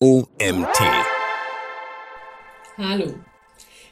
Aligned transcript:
OMT. 0.00 0.78
Hallo. 2.76 3.14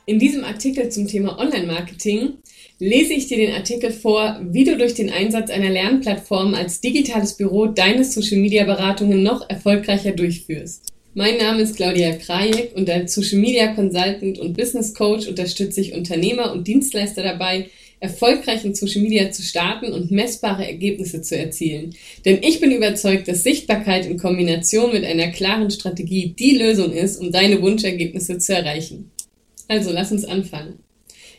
In 0.04 0.20
diesem 0.20 0.44
Artikel 0.44 0.88
zum 0.88 1.08
Thema 1.08 1.36
Online-Marketing 1.36 2.34
lese 2.78 3.12
ich 3.12 3.26
dir 3.26 3.38
den 3.38 3.52
Artikel 3.52 3.90
vor, 3.90 4.38
wie 4.40 4.62
du 4.62 4.78
durch 4.78 4.94
den 4.94 5.10
Einsatz 5.10 5.50
einer 5.50 5.68
Lernplattform 5.68 6.54
als 6.54 6.80
digitales 6.80 7.36
Büro 7.36 7.66
deine 7.66 8.04
Social-Media-Beratungen 8.04 9.24
noch 9.24 9.50
erfolgreicher 9.50 10.12
durchführst. 10.12 10.92
Mein 11.14 11.38
Name 11.38 11.62
ist 11.62 11.74
Claudia 11.74 12.12
Krajek 12.12 12.76
und 12.76 12.88
als 12.88 13.12
Social 13.12 13.40
Media 13.40 13.74
Consultant 13.74 14.38
und 14.38 14.56
Business 14.56 14.94
Coach 14.94 15.26
unterstütze 15.26 15.80
ich 15.80 15.92
Unternehmer 15.92 16.52
und 16.52 16.68
Dienstleister 16.68 17.24
dabei, 17.24 17.68
erfolgreich 18.00 18.64
in 18.64 18.74
Social 18.74 19.02
Media 19.02 19.30
zu 19.30 19.42
starten 19.42 19.92
und 19.92 20.10
messbare 20.10 20.66
Ergebnisse 20.66 21.22
zu 21.22 21.36
erzielen. 21.36 21.94
Denn 22.24 22.42
ich 22.42 22.60
bin 22.60 22.70
überzeugt, 22.70 23.28
dass 23.28 23.42
Sichtbarkeit 23.42 24.06
in 24.06 24.18
Kombination 24.18 24.92
mit 24.92 25.04
einer 25.04 25.28
klaren 25.28 25.70
Strategie 25.70 26.34
die 26.38 26.56
Lösung 26.56 26.92
ist, 26.92 27.18
um 27.18 27.32
deine 27.32 27.62
Wunschergebnisse 27.62 28.38
zu 28.38 28.54
erreichen. 28.54 29.10
Also 29.68 29.90
lass 29.92 30.12
uns 30.12 30.24
anfangen. 30.24 30.80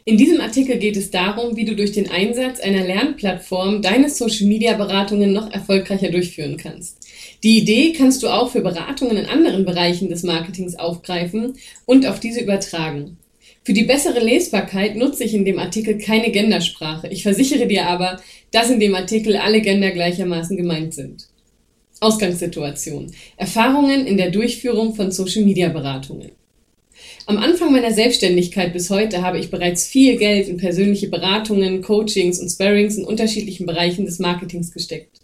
In 0.07 0.15
diesem 0.15 0.39
Artikel 0.39 0.77
geht 0.77 0.95
es 0.95 1.11
darum, 1.11 1.57
wie 1.57 1.65
du 1.65 1.75
durch 1.75 1.91
den 1.91 2.09
Einsatz 2.09 2.61
einer 2.61 2.85
Lernplattform 2.85 3.81
deine 3.81 4.09
Social-Media-Beratungen 4.09 5.33
noch 5.33 5.51
erfolgreicher 5.51 6.09
durchführen 6.09 6.55
kannst. 6.55 7.05
Die 7.43 7.57
Idee 7.57 7.91
kannst 7.91 8.23
du 8.23 8.29
auch 8.29 8.49
für 8.49 8.61
Beratungen 8.61 9.17
in 9.17 9.25
anderen 9.25 9.65
Bereichen 9.65 10.07
des 10.07 10.23
Marketings 10.23 10.75
aufgreifen 10.75 11.57
und 11.85 12.07
auf 12.07 12.21
diese 12.21 12.39
übertragen. 12.39 13.17
Für 13.67 13.73
die 13.73 13.83
bessere 13.83 14.21
Lesbarkeit 14.21 14.95
nutze 14.95 15.25
ich 15.25 15.33
in 15.33 15.43
dem 15.43 15.59
Artikel 15.59 15.97
keine 15.97 16.31
Gendersprache. 16.31 17.09
Ich 17.09 17.23
versichere 17.23 17.67
dir 17.67 17.85
aber, 17.87 18.21
dass 18.51 18.69
in 18.69 18.79
dem 18.79 18.95
Artikel 18.95 19.35
alle 19.35 19.59
Gender 19.59 19.91
gleichermaßen 19.91 20.55
gemeint 20.55 20.93
sind. 20.93 21.27
Ausgangssituation. 21.99 23.11
Erfahrungen 23.35 24.07
in 24.07 24.15
der 24.15 24.31
Durchführung 24.31 24.95
von 24.95 25.11
Social-Media-Beratungen. 25.11 26.31
Am 27.25 27.35
Anfang 27.35 27.73
meiner 27.73 27.91
Selbstständigkeit 27.91 28.71
bis 28.71 28.89
heute 28.89 29.21
habe 29.21 29.37
ich 29.37 29.51
bereits 29.51 29.85
viel 29.85 30.15
Geld 30.15 30.47
in 30.47 30.55
persönliche 30.55 31.09
Beratungen, 31.09 31.81
Coachings 31.81 32.39
und 32.39 32.47
Sparrings 32.47 32.95
in 32.95 33.03
unterschiedlichen 33.03 33.65
Bereichen 33.65 34.05
des 34.05 34.19
Marketings 34.19 34.71
gesteckt. 34.71 35.19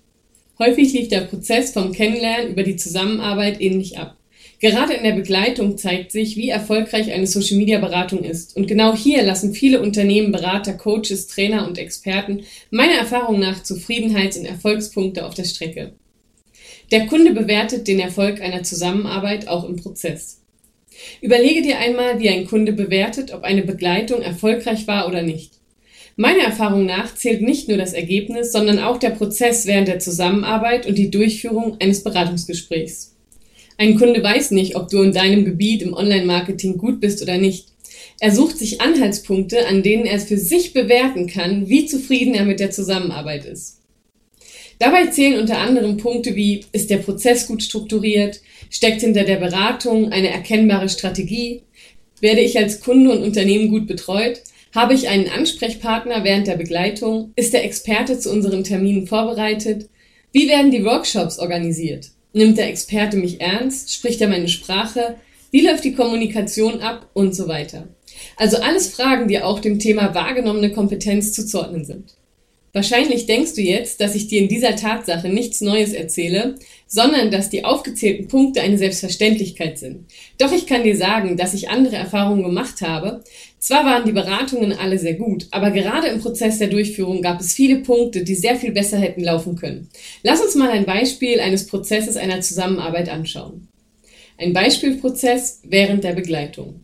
Häufig 0.59 0.91
lief 0.91 1.07
der 1.07 1.21
Prozess 1.21 1.71
vom 1.71 1.93
Kennenlernen 1.93 2.51
über 2.51 2.63
die 2.63 2.75
Zusammenarbeit 2.75 3.61
ähnlich 3.61 3.97
ab. 3.97 4.17
Gerade 4.63 4.93
in 4.93 5.03
der 5.03 5.11
Begleitung 5.11 5.77
zeigt 5.77 6.13
sich, 6.13 6.37
wie 6.37 6.47
erfolgreich 6.47 7.11
eine 7.11 7.27
Social-Media-Beratung 7.27 8.23
ist. 8.23 8.55
Und 8.55 8.65
genau 8.65 8.95
hier 8.95 9.21
lassen 9.21 9.53
viele 9.53 9.81
Unternehmen, 9.81 10.31
Berater, 10.31 10.71
Coaches, 10.71 11.27
Trainer 11.27 11.67
und 11.67 11.77
Experten 11.77 12.45
meiner 12.71 12.93
Erfahrung 12.93 13.41
nach 13.41 13.61
Zufriedenheits- 13.61 14.39
und 14.39 14.45
Erfolgspunkte 14.45 15.25
auf 15.25 15.33
der 15.33 15.43
Strecke. 15.43 15.95
Der 16.91 17.07
Kunde 17.07 17.33
bewertet 17.33 17.89
den 17.89 17.99
Erfolg 17.99 18.39
einer 18.39 18.63
Zusammenarbeit 18.63 19.49
auch 19.49 19.67
im 19.67 19.75
Prozess. 19.75 20.39
Überlege 21.19 21.61
dir 21.61 21.79
einmal, 21.79 22.21
wie 22.21 22.29
ein 22.29 22.47
Kunde 22.47 22.71
bewertet, 22.71 23.33
ob 23.33 23.43
eine 23.43 23.63
Begleitung 23.63 24.21
erfolgreich 24.21 24.87
war 24.87 25.09
oder 25.09 25.23
nicht. 25.23 25.55
Meiner 26.15 26.43
Erfahrung 26.43 26.85
nach 26.85 27.13
zählt 27.15 27.41
nicht 27.41 27.67
nur 27.67 27.77
das 27.77 27.91
Ergebnis, 27.91 28.53
sondern 28.53 28.79
auch 28.79 28.97
der 28.97 29.09
Prozess 29.09 29.67
während 29.67 29.89
der 29.89 29.99
Zusammenarbeit 29.99 30.85
und 30.85 30.97
die 30.97 31.11
Durchführung 31.11 31.75
eines 31.81 32.01
Beratungsgesprächs. 32.01 33.12
Ein 33.77 33.97
Kunde 33.97 34.23
weiß 34.23 34.51
nicht, 34.51 34.75
ob 34.75 34.89
du 34.89 35.01
in 35.01 35.13
deinem 35.13 35.45
Gebiet 35.45 35.81
im 35.81 35.93
Online-Marketing 35.93 36.77
gut 36.77 36.99
bist 36.99 37.21
oder 37.21 37.37
nicht. 37.37 37.67
Er 38.19 38.31
sucht 38.31 38.57
sich 38.57 38.81
Anhaltspunkte, 38.81 39.67
an 39.67 39.83
denen 39.83 40.05
er 40.05 40.19
für 40.19 40.37
sich 40.37 40.73
bewerten 40.73 41.27
kann, 41.27 41.67
wie 41.67 41.85
zufrieden 41.85 42.35
er 42.35 42.45
mit 42.45 42.59
der 42.59 42.71
Zusammenarbeit 42.71 43.45
ist. 43.45 43.79
Dabei 44.79 45.07
zählen 45.07 45.39
unter 45.39 45.59
anderem 45.59 45.97
Punkte 45.97 46.35
wie, 46.35 46.65
ist 46.71 46.89
der 46.89 46.97
Prozess 46.97 47.47
gut 47.47 47.63
strukturiert, 47.63 48.41
steckt 48.69 49.01
hinter 49.01 49.23
der 49.23 49.37
Beratung 49.37 50.11
eine 50.11 50.29
erkennbare 50.29 50.89
Strategie, 50.89 51.61
werde 52.19 52.41
ich 52.41 52.57
als 52.57 52.81
Kunde 52.81 53.11
und 53.11 53.23
Unternehmen 53.23 53.69
gut 53.69 53.87
betreut, 53.87 54.41
habe 54.73 54.93
ich 54.93 55.07
einen 55.07 55.29
Ansprechpartner 55.29 56.23
während 56.23 56.47
der 56.47 56.57
Begleitung, 56.57 57.31
ist 57.35 57.53
der 57.53 57.63
Experte 57.63 58.19
zu 58.19 58.31
unseren 58.31 58.63
Terminen 58.63 59.07
vorbereitet, 59.07 59.89
wie 60.31 60.47
werden 60.47 60.71
die 60.71 60.83
Workshops 60.83 61.37
organisiert, 61.37 62.09
Nimmt 62.33 62.57
der 62.57 62.69
Experte 62.69 63.17
mich 63.17 63.39
ernst? 63.39 63.93
Spricht 63.93 64.19
er 64.19 64.27
meine 64.27 64.49
Sprache? 64.49 65.15
Wie 65.51 65.65
läuft 65.65 65.83
die 65.83 65.93
Kommunikation 65.93 66.81
ab? 66.81 67.07
Und 67.13 67.35
so 67.35 67.47
weiter. 67.47 67.87
Also 68.37 68.57
alles 68.57 68.87
Fragen, 68.87 69.27
die 69.27 69.39
auch 69.39 69.59
dem 69.59 69.77
Thema 69.77 70.15
wahrgenommene 70.15 70.71
Kompetenz 70.71 71.31
zuzuordnen 71.33 71.85
sind. 71.85 72.15
Wahrscheinlich 72.75 73.27
denkst 73.27 73.53
du 73.53 73.61
jetzt, 73.61 74.01
dass 74.01 74.15
ich 74.15 74.27
dir 74.27 74.41
in 74.41 74.47
dieser 74.47 74.75
Tatsache 74.75 75.29
nichts 75.29 75.61
Neues 75.61 75.93
erzähle, 75.93 76.55
sondern 76.87 77.29
dass 77.29 77.51
die 77.51 77.65
aufgezählten 77.65 78.27
Punkte 78.27 78.61
eine 78.61 78.79
Selbstverständlichkeit 78.79 79.77
sind. 79.77 80.05
Doch 80.39 80.51
ich 80.51 80.65
kann 80.65 80.83
dir 80.83 80.97
sagen, 80.97 81.37
dass 81.37 81.53
ich 81.53 81.69
andere 81.69 81.97
Erfahrungen 81.97 82.41
gemacht 82.41 82.81
habe. 82.81 83.23
Zwar 83.59 83.85
waren 83.85 84.05
die 84.05 84.11
Beratungen 84.11 84.73
alle 84.73 84.97
sehr 84.97 85.13
gut, 85.13 85.45
aber 85.51 85.69
gerade 85.69 86.07
im 86.07 86.19
Prozess 86.19 86.57
der 86.57 86.67
Durchführung 86.67 87.21
gab 87.21 87.39
es 87.39 87.53
viele 87.53 87.77
Punkte, 87.81 88.23
die 88.23 88.35
sehr 88.35 88.55
viel 88.55 88.71
besser 88.71 88.97
hätten 88.97 89.23
laufen 89.23 89.55
können. 89.55 89.89
Lass 90.23 90.41
uns 90.41 90.55
mal 90.55 90.71
ein 90.71 90.85
Beispiel 90.85 91.39
eines 91.39 91.67
Prozesses 91.67 92.17
einer 92.17 92.41
Zusammenarbeit 92.41 93.07
anschauen. 93.07 93.67
Ein 94.39 94.53
Beispielprozess 94.53 95.61
während 95.63 96.03
der 96.03 96.13
Begleitung. 96.13 96.82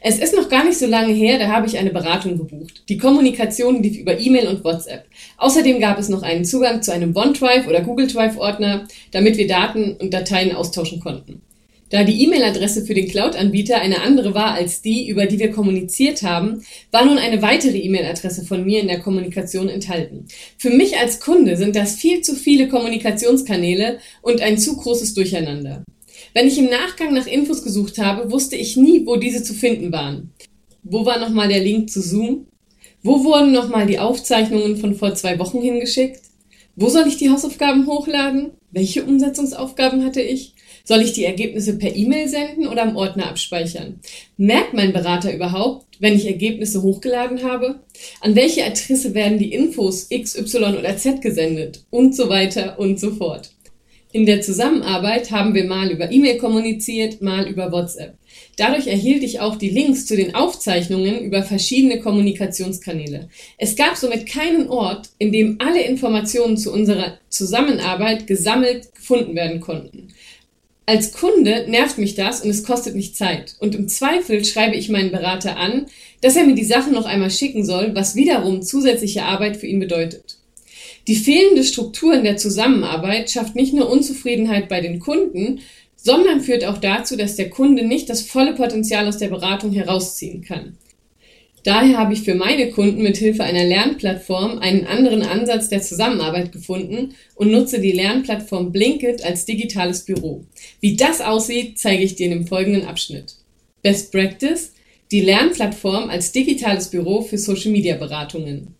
Es 0.00 0.18
ist 0.18 0.34
noch 0.34 0.48
gar 0.48 0.64
nicht 0.64 0.78
so 0.78 0.86
lange 0.86 1.12
her, 1.12 1.38
da 1.38 1.48
habe 1.48 1.66
ich 1.66 1.78
eine 1.78 1.90
Beratung 1.90 2.38
gebucht. 2.38 2.82
Die 2.88 2.98
Kommunikation 2.98 3.82
lief 3.82 3.98
über 3.98 4.18
E-Mail 4.18 4.48
und 4.48 4.64
WhatsApp. 4.64 5.04
Außerdem 5.36 5.80
gab 5.80 5.98
es 5.98 6.08
noch 6.08 6.22
einen 6.22 6.44
Zugang 6.44 6.82
zu 6.82 6.92
einem 6.92 7.14
OneDrive 7.16 7.66
oder 7.66 7.82
Google 7.82 8.06
Drive 8.06 8.36
Ordner, 8.36 8.86
damit 9.10 9.36
wir 9.36 9.46
Daten 9.46 9.96
und 9.96 10.12
Dateien 10.14 10.54
austauschen 10.54 11.00
konnten. 11.00 11.42
Da 11.90 12.04
die 12.04 12.22
E-Mail-Adresse 12.22 12.84
für 12.84 12.94
den 12.94 13.08
Cloud-Anbieter 13.08 13.80
eine 13.80 14.02
andere 14.02 14.34
war 14.34 14.52
als 14.54 14.82
die, 14.82 15.08
über 15.08 15.26
die 15.26 15.38
wir 15.38 15.50
kommuniziert 15.50 16.22
haben, 16.22 16.62
war 16.90 17.04
nun 17.04 17.16
eine 17.16 17.40
weitere 17.40 17.78
E-Mail-Adresse 17.78 18.44
von 18.44 18.64
mir 18.64 18.80
in 18.80 18.88
der 18.88 19.00
Kommunikation 19.00 19.68
enthalten. 19.68 20.26
Für 20.58 20.70
mich 20.70 20.98
als 20.98 21.20
Kunde 21.20 21.56
sind 21.56 21.76
das 21.76 21.94
viel 21.94 22.20
zu 22.20 22.34
viele 22.34 22.68
Kommunikationskanäle 22.68 23.98
und 24.20 24.42
ein 24.42 24.58
zu 24.58 24.76
großes 24.76 25.14
Durcheinander. 25.14 25.82
Wenn 26.34 26.46
ich 26.46 26.58
im 26.58 26.66
Nachgang 26.66 27.14
nach 27.14 27.26
Infos 27.26 27.62
gesucht 27.62 27.98
habe, 27.98 28.30
wusste 28.30 28.56
ich 28.56 28.76
nie, 28.76 29.06
wo 29.06 29.16
diese 29.16 29.42
zu 29.42 29.54
finden 29.54 29.92
waren. 29.92 30.32
Wo 30.82 31.04
war 31.04 31.18
nochmal 31.18 31.48
der 31.48 31.60
Link 31.60 31.90
zu 31.90 32.00
Zoom? 32.00 32.46
Wo 33.02 33.24
wurden 33.24 33.52
nochmal 33.52 33.86
die 33.86 33.98
Aufzeichnungen 33.98 34.76
von 34.76 34.94
vor 34.94 35.14
zwei 35.14 35.38
Wochen 35.38 35.60
hingeschickt? 35.60 36.20
Wo 36.76 36.88
soll 36.88 37.08
ich 37.08 37.16
die 37.16 37.30
Hausaufgaben 37.30 37.86
hochladen? 37.86 38.50
Welche 38.70 39.04
Umsetzungsaufgaben 39.04 40.04
hatte 40.04 40.20
ich? 40.20 40.54
Soll 40.84 41.02
ich 41.02 41.12
die 41.12 41.24
Ergebnisse 41.24 41.76
per 41.76 41.94
E-Mail 41.94 42.28
senden 42.28 42.66
oder 42.66 42.84
im 42.84 42.96
Ordner 42.96 43.28
abspeichern? 43.28 44.00
Merkt 44.36 44.74
mein 44.74 44.92
Berater 44.92 45.34
überhaupt, 45.34 45.86
wenn 46.00 46.14
ich 46.14 46.26
Ergebnisse 46.26 46.82
hochgeladen 46.82 47.42
habe? 47.42 47.80
An 48.20 48.36
welche 48.36 48.64
Adresse 48.64 49.12
werden 49.12 49.38
die 49.38 49.52
Infos 49.52 50.06
X, 50.10 50.38
Y 50.38 50.76
oder 50.76 50.96
Z 50.96 51.20
gesendet? 51.20 51.84
Und 51.90 52.14
so 52.14 52.28
weiter 52.28 52.78
und 52.78 52.98
so 52.98 53.10
fort. 53.10 53.50
In 54.10 54.24
der 54.24 54.40
Zusammenarbeit 54.40 55.30
haben 55.30 55.54
wir 55.54 55.64
mal 55.64 55.90
über 55.90 56.10
E-Mail 56.10 56.38
kommuniziert, 56.38 57.20
mal 57.20 57.46
über 57.46 57.70
WhatsApp. 57.70 58.14
Dadurch 58.56 58.86
erhielt 58.86 59.22
ich 59.22 59.40
auch 59.40 59.56
die 59.56 59.68
Links 59.68 60.06
zu 60.06 60.16
den 60.16 60.34
Aufzeichnungen 60.34 61.20
über 61.20 61.42
verschiedene 61.42 62.00
Kommunikationskanäle. 62.00 63.28
Es 63.58 63.76
gab 63.76 63.96
somit 63.96 64.26
keinen 64.26 64.70
Ort, 64.70 65.10
in 65.18 65.30
dem 65.30 65.58
alle 65.60 65.82
Informationen 65.82 66.56
zu 66.56 66.72
unserer 66.72 67.18
Zusammenarbeit 67.28 68.26
gesammelt 68.26 68.94
gefunden 68.94 69.34
werden 69.34 69.60
konnten. 69.60 70.08
Als 70.86 71.12
Kunde 71.12 71.66
nervt 71.68 71.98
mich 71.98 72.14
das 72.14 72.40
und 72.40 72.48
es 72.48 72.64
kostet 72.64 72.94
mich 72.94 73.14
Zeit. 73.14 73.56
Und 73.60 73.74
im 73.74 73.88
Zweifel 73.88 74.42
schreibe 74.42 74.74
ich 74.74 74.88
meinen 74.88 75.10
Berater 75.10 75.58
an, 75.58 75.84
dass 76.22 76.34
er 76.34 76.46
mir 76.46 76.54
die 76.54 76.64
Sachen 76.64 76.94
noch 76.94 77.04
einmal 77.04 77.30
schicken 77.30 77.62
soll, 77.62 77.94
was 77.94 78.16
wiederum 78.16 78.62
zusätzliche 78.62 79.24
Arbeit 79.24 79.58
für 79.58 79.66
ihn 79.66 79.80
bedeutet. 79.80 80.37
Die 81.08 81.16
fehlende 81.16 81.64
Struktur 81.64 82.12
in 82.12 82.22
der 82.22 82.36
Zusammenarbeit 82.36 83.30
schafft 83.30 83.56
nicht 83.56 83.72
nur 83.72 83.90
Unzufriedenheit 83.90 84.68
bei 84.68 84.82
den 84.82 85.00
Kunden, 85.00 85.60
sondern 85.96 86.42
führt 86.42 86.66
auch 86.66 86.78
dazu, 86.78 87.16
dass 87.16 87.34
der 87.34 87.48
Kunde 87.48 87.86
nicht 87.86 88.10
das 88.10 88.22
volle 88.22 88.54
Potenzial 88.54 89.08
aus 89.08 89.16
der 89.16 89.28
Beratung 89.28 89.72
herausziehen 89.72 90.42
kann. 90.42 90.76
Daher 91.64 91.98
habe 91.98 92.12
ich 92.12 92.22
für 92.22 92.34
meine 92.34 92.70
Kunden 92.70 93.02
mit 93.02 93.16
Hilfe 93.16 93.42
einer 93.42 93.64
Lernplattform 93.64 94.58
einen 94.58 94.86
anderen 94.86 95.22
Ansatz 95.22 95.68
der 95.68 95.82
Zusammenarbeit 95.82 96.52
gefunden 96.52 97.14
und 97.34 97.50
nutze 97.50 97.80
die 97.80 97.92
Lernplattform 97.92 98.70
Blinkit 98.70 99.24
als 99.24 99.46
digitales 99.46 100.04
Büro. 100.04 100.44
Wie 100.80 100.94
das 100.94 101.20
aussieht, 101.20 101.78
zeige 101.78 102.04
ich 102.04 102.16
dir 102.16 102.26
in 102.26 102.32
dem 102.32 102.46
folgenden 102.46 102.84
Abschnitt. 102.84 103.34
Best 103.82 104.12
Practice, 104.12 104.72
die 105.10 105.22
Lernplattform 105.22 106.10
als 106.10 106.32
digitales 106.32 106.88
Büro 106.88 107.22
für 107.22 107.38
Social 107.38 107.72
Media 107.72 107.96
Beratungen. 107.96 108.77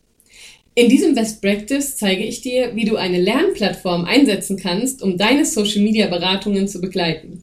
In 0.79 0.89
diesem 0.89 1.17
Best 1.17 1.43
Practice 1.43 1.97
zeige 1.97 2.23
ich 2.23 2.41
dir, 2.41 2.77
wie 2.77 2.85
du 2.85 2.95
eine 2.95 3.21
Lernplattform 3.21 4.05
einsetzen 4.05 4.57
kannst, 4.57 5.03
um 5.03 5.19
deine 5.19 5.45
Social-Media-Beratungen 5.45 6.69
zu 6.69 6.81
begleiten. 6.81 7.43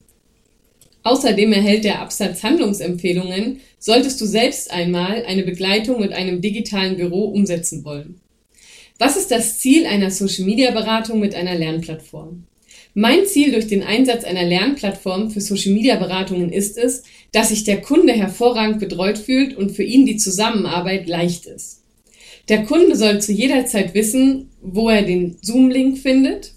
Außerdem 1.03 1.51
erhält 1.51 1.83
der 1.83 2.01
Absatz 2.01 2.43
Handlungsempfehlungen, 2.43 3.59
solltest 3.77 4.21
du 4.21 4.25
selbst 4.25 4.71
einmal 4.71 5.25
eine 5.25 5.43
Begleitung 5.43 5.99
mit 5.99 6.13
einem 6.13 6.39
digitalen 6.39 6.95
Büro 6.95 7.25
umsetzen 7.25 7.83
wollen. 7.83 8.21
Was 8.99 9.17
ist 9.17 9.31
das 9.31 9.59
Ziel 9.59 9.85
einer 9.85 10.11
Social-Media-Beratung 10.11 11.19
mit 11.19 11.35
einer 11.35 11.55
Lernplattform? 11.55 12.45
Mein 12.93 13.25
Ziel 13.25 13.51
durch 13.51 13.67
den 13.67 13.83
Einsatz 13.83 14.23
einer 14.23 14.45
Lernplattform 14.45 15.29
für 15.29 15.41
Social-Media-Beratungen 15.41 16.53
ist 16.53 16.77
es, 16.77 17.03
dass 17.33 17.49
sich 17.49 17.65
der 17.65 17.81
Kunde 17.81 18.13
hervorragend 18.13 18.79
betreut 18.79 19.17
fühlt 19.17 19.57
und 19.57 19.73
für 19.73 19.83
ihn 19.83 20.05
die 20.05 20.15
Zusammenarbeit 20.15 21.09
leicht 21.09 21.47
ist. 21.47 21.81
Der 22.47 22.63
Kunde 22.65 22.95
soll 22.95 23.21
zu 23.21 23.31
jeder 23.31 23.65
Zeit 23.65 23.93
wissen, 23.93 24.49
wo 24.61 24.89
er 24.89 25.01
den 25.01 25.37
Zoom-Link 25.41 25.97
findet, 25.97 26.53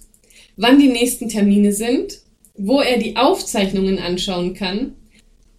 wann 0.57 0.79
die 0.79 0.89
nächsten 0.89 1.29
Termine 1.29 1.73
sind, 1.73 2.21
wo 2.57 2.81
er 2.81 2.99
die 2.99 3.17
Aufzeichnungen 3.17 3.99
anschauen 3.99 4.55
kann, 4.55 4.95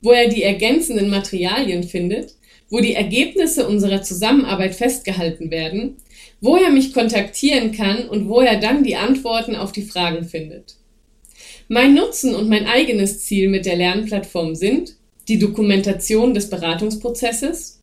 wo 0.01 0.11
er 0.11 0.29
die 0.29 0.43
ergänzenden 0.43 1.09
Materialien 1.09 1.83
findet, 1.83 2.35
wo 2.69 2.79
die 2.79 2.93
Ergebnisse 2.93 3.67
unserer 3.67 4.03
Zusammenarbeit 4.03 4.75
festgehalten 4.75 5.49
werden 5.49 5.97
wo 6.41 6.55
er 6.55 6.69
mich 6.69 6.93
kontaktieren 6.93 7.71
kann 7.71 8.07
und 8.07 8.29
wo 8.29 8.41
er 8.41 8.59
dann 8.59 8.83
die 8.83 8.95
Antworten 8.95 9.55
auf 9.55 9.71
die 9.71 9.83
Fragen 9.83 10.25
findet. 10.25 10.75
Mein 11.67 11.93
Nutzen 11.93 12.33
und 12.33 12.49
mein 12.49 12.65
eigenes 12.65 13.25
Ziel 13.25 13.49
mit 13.49 13.65
der 13.65 13.75
Lernplattform 13.75 14.55
sind 14.55 14.95
die 15.27 15.37
Dokumentation 15.37 16.33
des 16.33 16.49
Beratungsprozesses, 16.49 17.78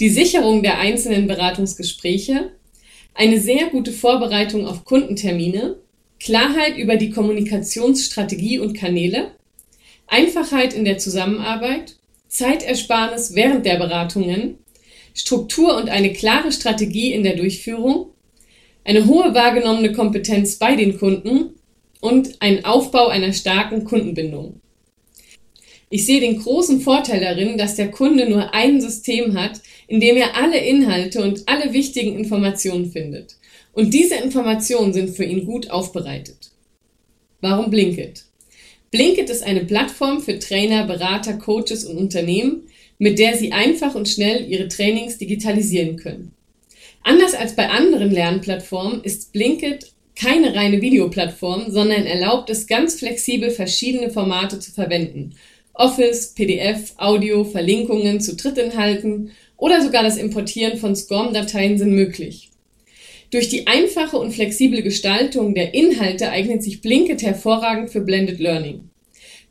die 0.00 0.08
Sicherung 0.10 0.62
der 0.62 0.78
einzelnen 0.78 1.26
Beratungsgespräche, 1.26 2.52
eine 3.14 3.40
sehr 3.40 3.66
gute 3.66 3.92
Vorbereitung 3.92 4.66
auf 4.66 4.84
Kundentermine, 4.84 5.76
Klarheit 6.18 6.76
über 6.76 6.96
die 6.96 7.10
Kommunikationsstrategie 7.10 8.58
und 8.58 8.74
Kanäle, 8.74 9.32
Einfachheit 10.06 10.74
in 10.74 10.84
der 10.84 10.98
Zusammenarbeit, 10.98 11.96
Zeitersparnis 12.28 13.34
während 13.34 13.66
der 13.66 13.76
Beratungen, 13.76 14.58
Struktur 15.14 15.76
und 15.76 15.90
eine 15.90 16.12
klare 16.12 16.52
Strategie 16.52 17.12
in 17.12 17.22
der 17.22 17.36
Durchführung, 17.36 18.06
eine 18.84 19.06
hohe 19.06 19.34
wahrgenommene 19.34 19.92
Kompetenz 19.92 20.56
bei 20.56 20.74
den 20.74 20.98
Kunden 20.98 21.54
und 22.00 22.40
ein 22.40 22.64
Aufbau 22.64 23.08
einer 23.08 23.32
starken 23.32 23.84
Kundenbindung. 23.84 24.60
Ich 25.90 26.06
sehe 26.06 26.20
den 26.20 26.40
großen 26.40 26.80
Vorteil 26.80 27.20
darin, 27.20 27.58
dass 27.58 27.76
der 27.76 27.90
Kunde 27.90 28.28
nur 28.28 28.54
ein 28.54 28.80
System 28.80 29.38
hat, 29.38 29.60
in 29.92 30.00
dem 30.00 30.16
er 30.16 30.34
alle 30.36 30.56
Inhalte 30.56 31.22
und 31.22 31.46
alle 31.46 31.74
wichtigen 31.74 32.16
Informationen 32.16 32.90
findet. 32.90 33.36
Und 33.74 33.92
diese 33.92 34.14
Informationen 34.14 34.94
sind 34.94 35.10
für 35.10 35.24
ihn 35.24 35.44
gut 35.44 35.70
aufbereitet. 35.70 36.50
Warum 37.42 37.70
Blinkit? 37.70 38.24
Blinkit 38.90 39.28
ist 39.28 39.42
eine 39.42 39.66
Plattform 39.66 40.22
für 40.22 40.38
Trainer, 40.38 40.86
Berater, 40.86 41.34
Coaches 41.34 41.84
und 41.84 41.98
Unternehmen, 41.98 42.62
mit 42.96 43.18
der 43.18 43.36
Sie 43.36 43.52
einfach 43.52 43.94
und 43.94 44.08
schnell 44.08 44.48
Ihre 44.48 44.68
Trainings 44.68 45.18
digitalisieren 45.18 45.98
können. 45.98 46.32
Anders 47.02 47.34
als 47.34 47.54
bei 47.54 47.68
anderen 47.68 48.12
Lernplattformen 48.12 49.04
ist 49.04 49.34
Blinkit 49.34 49.92
keine 50.16 50.54
reine 50.54 50.80
Videoplattform, 50.80 51.70
sondern 51.70 52.06
erlaubt 52.06 52.48
es 52.48 52.66
ganz 52.66 52.94
flexibel 52.94 53.50
verschiedene 53.50 54.08
Formate 54.08 54.58
zu 54.58 54.72
verwenden. 54.72 55.34
Office, 55.74 56.32
PDF, 56.34 56.94
Audio, 56.96 57.44
Verlinkungen 57.44 58.22
zu 58.22 58.36
Drittinhalten 58.36 59.32
oder 59.62 59.80
sogar 59.80 60.02
das 60.02 60.16
Importieren 60.16 60.76
von 60.76 60.96
SCORM-Dateien 60.96 61.78
sind 61.78 61.94
möglich. 61.94 62.50
Durch 63.30 63.48
die 63.48 63.68
einfache 63.68 64.16
und 64.16 64.32
flexible 64.32 64.82
Gestaltung 64.82 65.54
der 65.54 65.72
Inhalte 65.72 66.30
eignet 66.30 66.64
sich 66.64 66.80
Blinkit 66.80 67.22
hervorragend 67.22 67.90
für 67.90 68.00
Blended 68.00 68.40
Learning. 68.40 68.90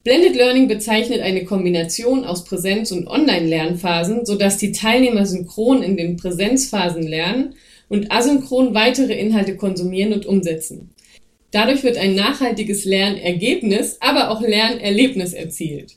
Blended 0.04 0.36
Learning 0.36 0.68
bezeichnet 0.68 1.22
eine 1.22 1.46
Kombination 1.46 2.25
aus 2.25 2.44
Präsenz- 2.44 2.92
und 2.92 3.08
Online-Lernphasen, 3.08 4.25
sodass 4.25 4.58
die 4.58 4.74
Teilnehmer 4.74 5.25
synchron 5.25 5.81
in 5.81 5.96
den 5.96 6.18
Präsenzphasen 6.18 7.04
lernen 7.04 7.56
und 7.88 8.12
asynchron 8.12 8.74
weitere 8.74 9.13
Inhalte 9.18 9.56
konsumieren 9.56 10.12
und 10.12 10.25
umsetzen. 10.25 10.90
Dadurch 11.52 11.84
wird 11.84 11.96
ein 11.96 12.16
nachhaltiges 12.16 12.84
Lernergebnis, 12.84 13.96
aber 14.02 14.30
auch 14.30 14.42
Lernerlebnis 14.42 15.31
erzielt. 15.31 15.96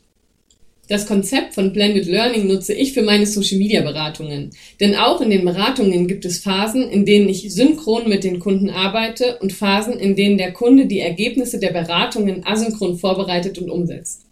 Das 0.86 1.06
Konzept 1.06 1.54
von 1.54 1.72
Blended 1.72 2.04
Learning 2.04 2.46
nutze 2.46 2.74
ich 2.74 2.92
für 2.92 3.00
meine 3.00 3.26
Social 3.26 3.58
Media 3.58 3.80
Beratungen. 3.80 4.50
Denn 4.80 4.94
auch 4.94 5.22
in 5.22 5.30
den 5.30 5.44
Beratungen 5.44 6.06
gibt 6.06 6.26
es 6.26 6.40
Phasen, 6.40 6.90
in 6.90 7.06
denen 7.06 7.26
ich 7.28 7.54
synchron 7.54 8.06
mit 8.06 8.22
den 8.22 8.38
Kunden 8.38 8.68
arbeite 8.68 9.38
und 9.38 9.54
Phasen, 9.54 9.94
in 9.94 10.14
denen 10.14 10.36
der 10.36 10.52
Kunde 10.52 10.84
die 10.84 11.00
Ergebnisse 11.00 11.58
der 11.58 11.72
Beratungen 11.72 12.46
asynchron 12.46 12.98
vorbereitet 12.98 13.58
und 13.58 13.70
umsetzt. 13.70 14.26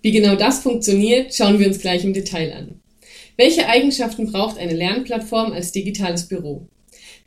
Wie 0.00 0.12
genau 0.12 0.34
das 0.34 0.60
funktioniert, 0.60 1.34
schauen 1.34 1.58
wir 1.58 1.66
uns 1.66 1.78
gleich 1.78 2.04
im 2.04 2.14
Detail 2.14 2.54
an. 2.54 2.80
Welche 3.36 3.68
Eigenschaften 3.68 4.32
braucht 4.32 4.58
eine 4.58 4.74
Lernplattform 4.74 5.52
als 5.52 5.72
digitales 5.72 6.26
Büro? 6.26 6.68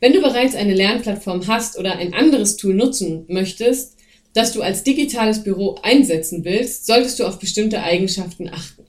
Wenn 0.00 0.12
du 0.12 0.20
bereits 0.20 0.56
eine 0.56 0.74
Lernplattform 0.74 1.46
hast 1.46 1.78
oder 1.78 1.96
ein 1.96 2.14
anderes 2.14 2.56
Tool 2.56 2.74
nutzen 2.74 3.26
möchtest, 3.28 3.93
das 4.34 4.52
du 4.52 4.62
als 4.62 4.82
digitales 4.82 5.42
Büro 5.42 5.76
einsetzen 5.82 6.44
willst, 6.44 6.86
solltest 6.86 7.18
du 7.18 7.24
auf 7.24 7.38
bestimmte 7.38 7.82
Eigenschaften 7.82 8.48
achten. 8.48 8.84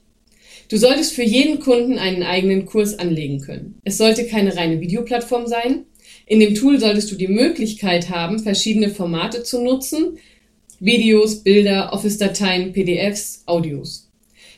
Du 0.68 0.76
solltest 0.76 1.12
für 1.12 1.22
jeden 1.22 1.60
Kunden 1.60 1.98
einen 1.98 2.24
eigenen 2.24 2.66
Kurs 2.66 2.98
anlegen 2.98 3.40
können. 3.40 3.80
Es 3.84 3.98
sollte 3.98 4.26
keine 4.26 4.56
reine 4.56 4.80
Videoplattform 4.80 5.46
sein. 5.46 5.86
In 6.26 6.40
dem 6.40 6.56
Tool 6.56 6.80
solltest 6.80 7.10
du 7.12 7.14
die 7.14 7.28
Möglichkeit 7.28 8.10
haben, 8.10 8.40
verschiedene 8.40 8.90
Formate 8.90 9.44
zu 9.44 9.62
nutzen. 9.62 10.18
Videos, 10.80 11.44
Bilder, 11.44 11.92
Office-Dateien, 11.92 12.72
PDFs, 12.72 13.44
Audios. 13.46 14.10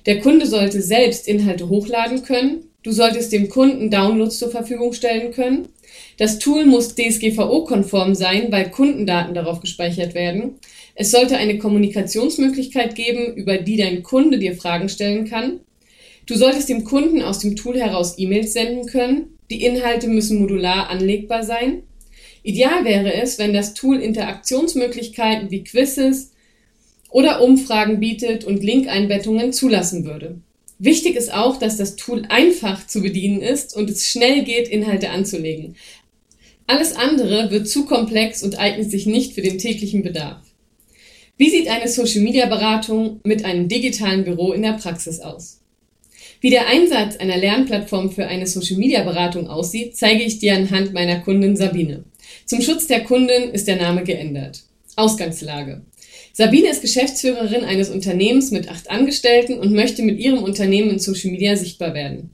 Der 0.07 0.21
Kunde 0.21 0.47
sollte 0.47 0.81
selbst 0.81 1.29
Inhalte 1.29 1.69
hochladen 1.69 2.23
können. 2.23 2.65
Du 2.83 2.93
solltest 2.93 3.33
dem 3.33 3.51
Kunden 3.51 3.91
Downloads 3.91 4.39
zur 4.39 4.51
Verfügung 4.51 4.95
stellen 4.95 5.33
können. 5.33 5.69
Das 6.17 6.39
Tool 6.39 6.65
muss 6.65 6.95
DSGVO-konform 6.95 8.15
sein, 8.15 8.51
weil 8.51 8.71
Kundendaten 8.71 9.35
darauf 9.35 9.61
gespeichert 9.61 10.15
werden. 10.15 10.55
Es 11.01 11.13
sollte 11.13 11.37
eine 11.37 11.59
Kommunikationsmöglichkeit 11.59 12.97
geben, 12.97 13.37
über 13.37 13.59
die 13.59 13.77
dein 13.77 14.03
Kunde 14.03 14.37
dir 14.41 14.57
Fragen 14.57 14.89
stellen 14.89 15.27
kann. 15.27 15.61
Du 16.27 16.35
solltest 16.35 16.69
dem 16.69 16.83
Kunden 16.83 17.23
aus 17.23 17.39
dem 17.39 17.55
Tool 17.55 17.79
heraus 17.79 18.17
E-Mails 18.19 18.53
senden 18.53 18.87
können. 18.87 19.39
Die 19.49 19.63
Inhalte 19.63 20.09
müssen 20.09 20.41
modular 20.41 20.91
anlegbar 20.91 21.45
sein. 21.45 21.85
Ideal 22.43 22.85
wäre 22.85 23.15
es, 23.15 23.39
wenn 23.39 23.53
das 23.53 23.75
Tool 23.75 24.01
Interaktionsmöglichkeiten 24.01 25.53
wie 25.53 25.63
Quizzes 25.63 26.33
oder 27.11 27.45
Umfragen 27.45 28.01
bietet 28.01 28.43
und 28.43 28.65
Linkeinbettungen 28.65 29.53
zulassen 29.53 30.05
würde. 30.05 30.41
Wichtig 30.81 31.15
ist 31.15 31.33
auch, 31.33 31.61
dass 31.61 31.77
das 31.77 31.95
Tool 31.95 32.25
einfach 32.29 32.85
zu 32.89 33.03
bedienen 33.03 33.41
ist 33.41 33.77
und 33.77 33.89
es 33.89 34.09
schnell 34.09 34.43
geht, 34.43 34.67
Inhalte 34.67 35.11
anzulegen. 35.11 35.77
Alles 36.67 36.93
andere 36.93 37.53
wird 37.53 37.69
zu 37.69 37.85
komplex 37.85 38.43
und 38.43 38.59
eignet 38.59 38.91
sich 38.91 39.07
nicht 39.07 39.35
für 39.35 39.43
den 39.43 39.59
täglichen 39.59 40.03
Bedarf. 40.03 40.48
Wie 41.39 41.51
sieht 41.51 41.69
eine 41.69 41.87
Social-Media-Beratung 41.87 43.21
mit 43.23 43.45
einem 43.45 43.69
digitalen 43.69 44.25
Büro 44.25 44.53
in 44.53 44.63
der 44.63 44.73
Praxis 44.73 45.21
aus? 45.21 45.61
Wie 46.41 46.51
der 46.51 46.67
Einsatz 46.67 47.17
einer 47.17 47.37
Lernplattform 47.37 48.11
für 48.11 48.27
eine 48.27 48.49
Social-Media-Beratung 48.49 49.47
aussieht, 49.47 49.97
zeige 49.97 50.25
ich 50.25 50.41
dir 50.41 50.57
anhand 50.57 50.95
meiner 50.95 51.21
Kundin 51.21 51.55
Sabine. 51.55 52.03
Zum 52.45 52.61
Schutz 52.61 52.89
der 52.89 53.05
Kundin 53.05 53.51
ist 53.51 53.69
der 53.69 53.77
Name 53.77 54.03
geändert. 54.03 54.65
Ausgangslage. 54.97 55.83
Sabine 56.33 56.71
ist 56.71 56.83
Geschäftsführerin 56.83 57.63
eines 57.63 57.89
Unternehmens 57.89 58.51
mit 58.51 58.69
acht 58.69 58.91
Angestellten 58.91 59.61
und 59.61 59.73
möchte 59.73 60.03
mit 60.03 60.19
ihrem 60.19 60.43
Unternehmen 60.43 60.91
in 60.91 60.99
Social 60.99 61.31
Media 61.31 61.55
sichtbar 61.57 61.95
werden. 61.95 62.31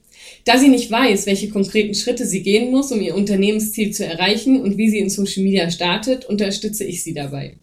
Da 0.46 0.56
sie 0.56 0.68
nicht 0.68 0.90
weiß, 0.90 1.26
welche 1.26 1.50
konkreten 1.50 1.94
Schritte 1.94 2.24
sie 2.24 2.42
gehen 2.42 2.70
muss, 2.70 2.90
um 2.90 3.02
ihr 3.02 3.14
Unternehmensziel 3.14 3.90
zu 3.90 4.06
erreichen 4.06 4.62
und 4.62 4.78
wie 4.78 4.88
sie 4.88 4.98
in 4.98 5.10
Social 5.10 5.42
Media 5.42 5.70
startet, 5.70 6.24
unterstütze 6.24 6.84
ich 6.84 7.02
sie 7.02 7.12
dabei. 7.12 7.56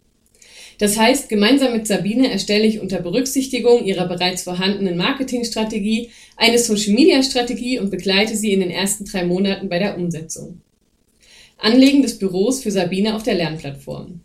Das 0.81 0.97
heißt, 0.97 1.29
gemeinsam 1.29 1.73
mit 1.73 1.85
Sabine 1.85 2.31
erstelle 2.31 2.65
ich 2.65 2.79
unter 2.79 3.03
Berücksichtigung 3.03 3.85
ihrer 3.85 4.07
bereits 4.07 4.41
vorhandenen 4.41 4.97
Marketingstrategie 4.97 6.09
eine 6.37 6.57
Social-Media-Strategie 6.57 7.77
und 7.77 7.91
begleite 7.91 8.35
sie 8.35 8.51
in 8.51 8.61
den 8.61 8.71
ersten 8.71 9.05
drei 9.05 9.23
Monaten 9.23 9.69
bei 9.69 9.77
der 9.77 9.95
Umsetzung. 9.95 10.61
Anlegen 11.59 12.01
des 12.01 12.17
Büros 12.17 12.63
für 12.63 12.71
Sabine 12.71 13.15
auf 13.15 13.21
der 13.21 13.35
Lernplattform. 13.35 14.21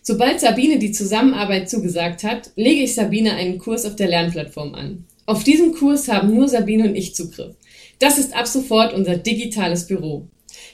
Sobald 0.00 0.38
Sabine 0.38 0.78
die 0.78 0.92
Zusammenarbeit 0.92 1.68
zugesagt 1.68 2.22
hat, 2.22 2.52
lege 2.54 2.84
ich 2.84 2.94
Sabine 2.94 3.34
einen 3.34 3.58
Kurs 3.58 3.84
auf 3.84 3.96
der 3.96 4.06
Lernplattform 4.06 4.76
an. 4.76 5.06
Auf 5.26 5.42
diesen 5.42 5.74
Kurs 5.74 6.06
haben 6.06 6.32
nur 6.32 6.46
Sabine 6.46 6.84
und 6.84 6.94
ich 6.94 7.16
Zugriff. 7.16 7.56
Das 7.98 8.16
ist 8.16 8.32
ab 8.32 8.46
sofort 8.46 8.94
unser 8.94 9.16
digitales 9.16 9.88
Büro. 9.88 10.28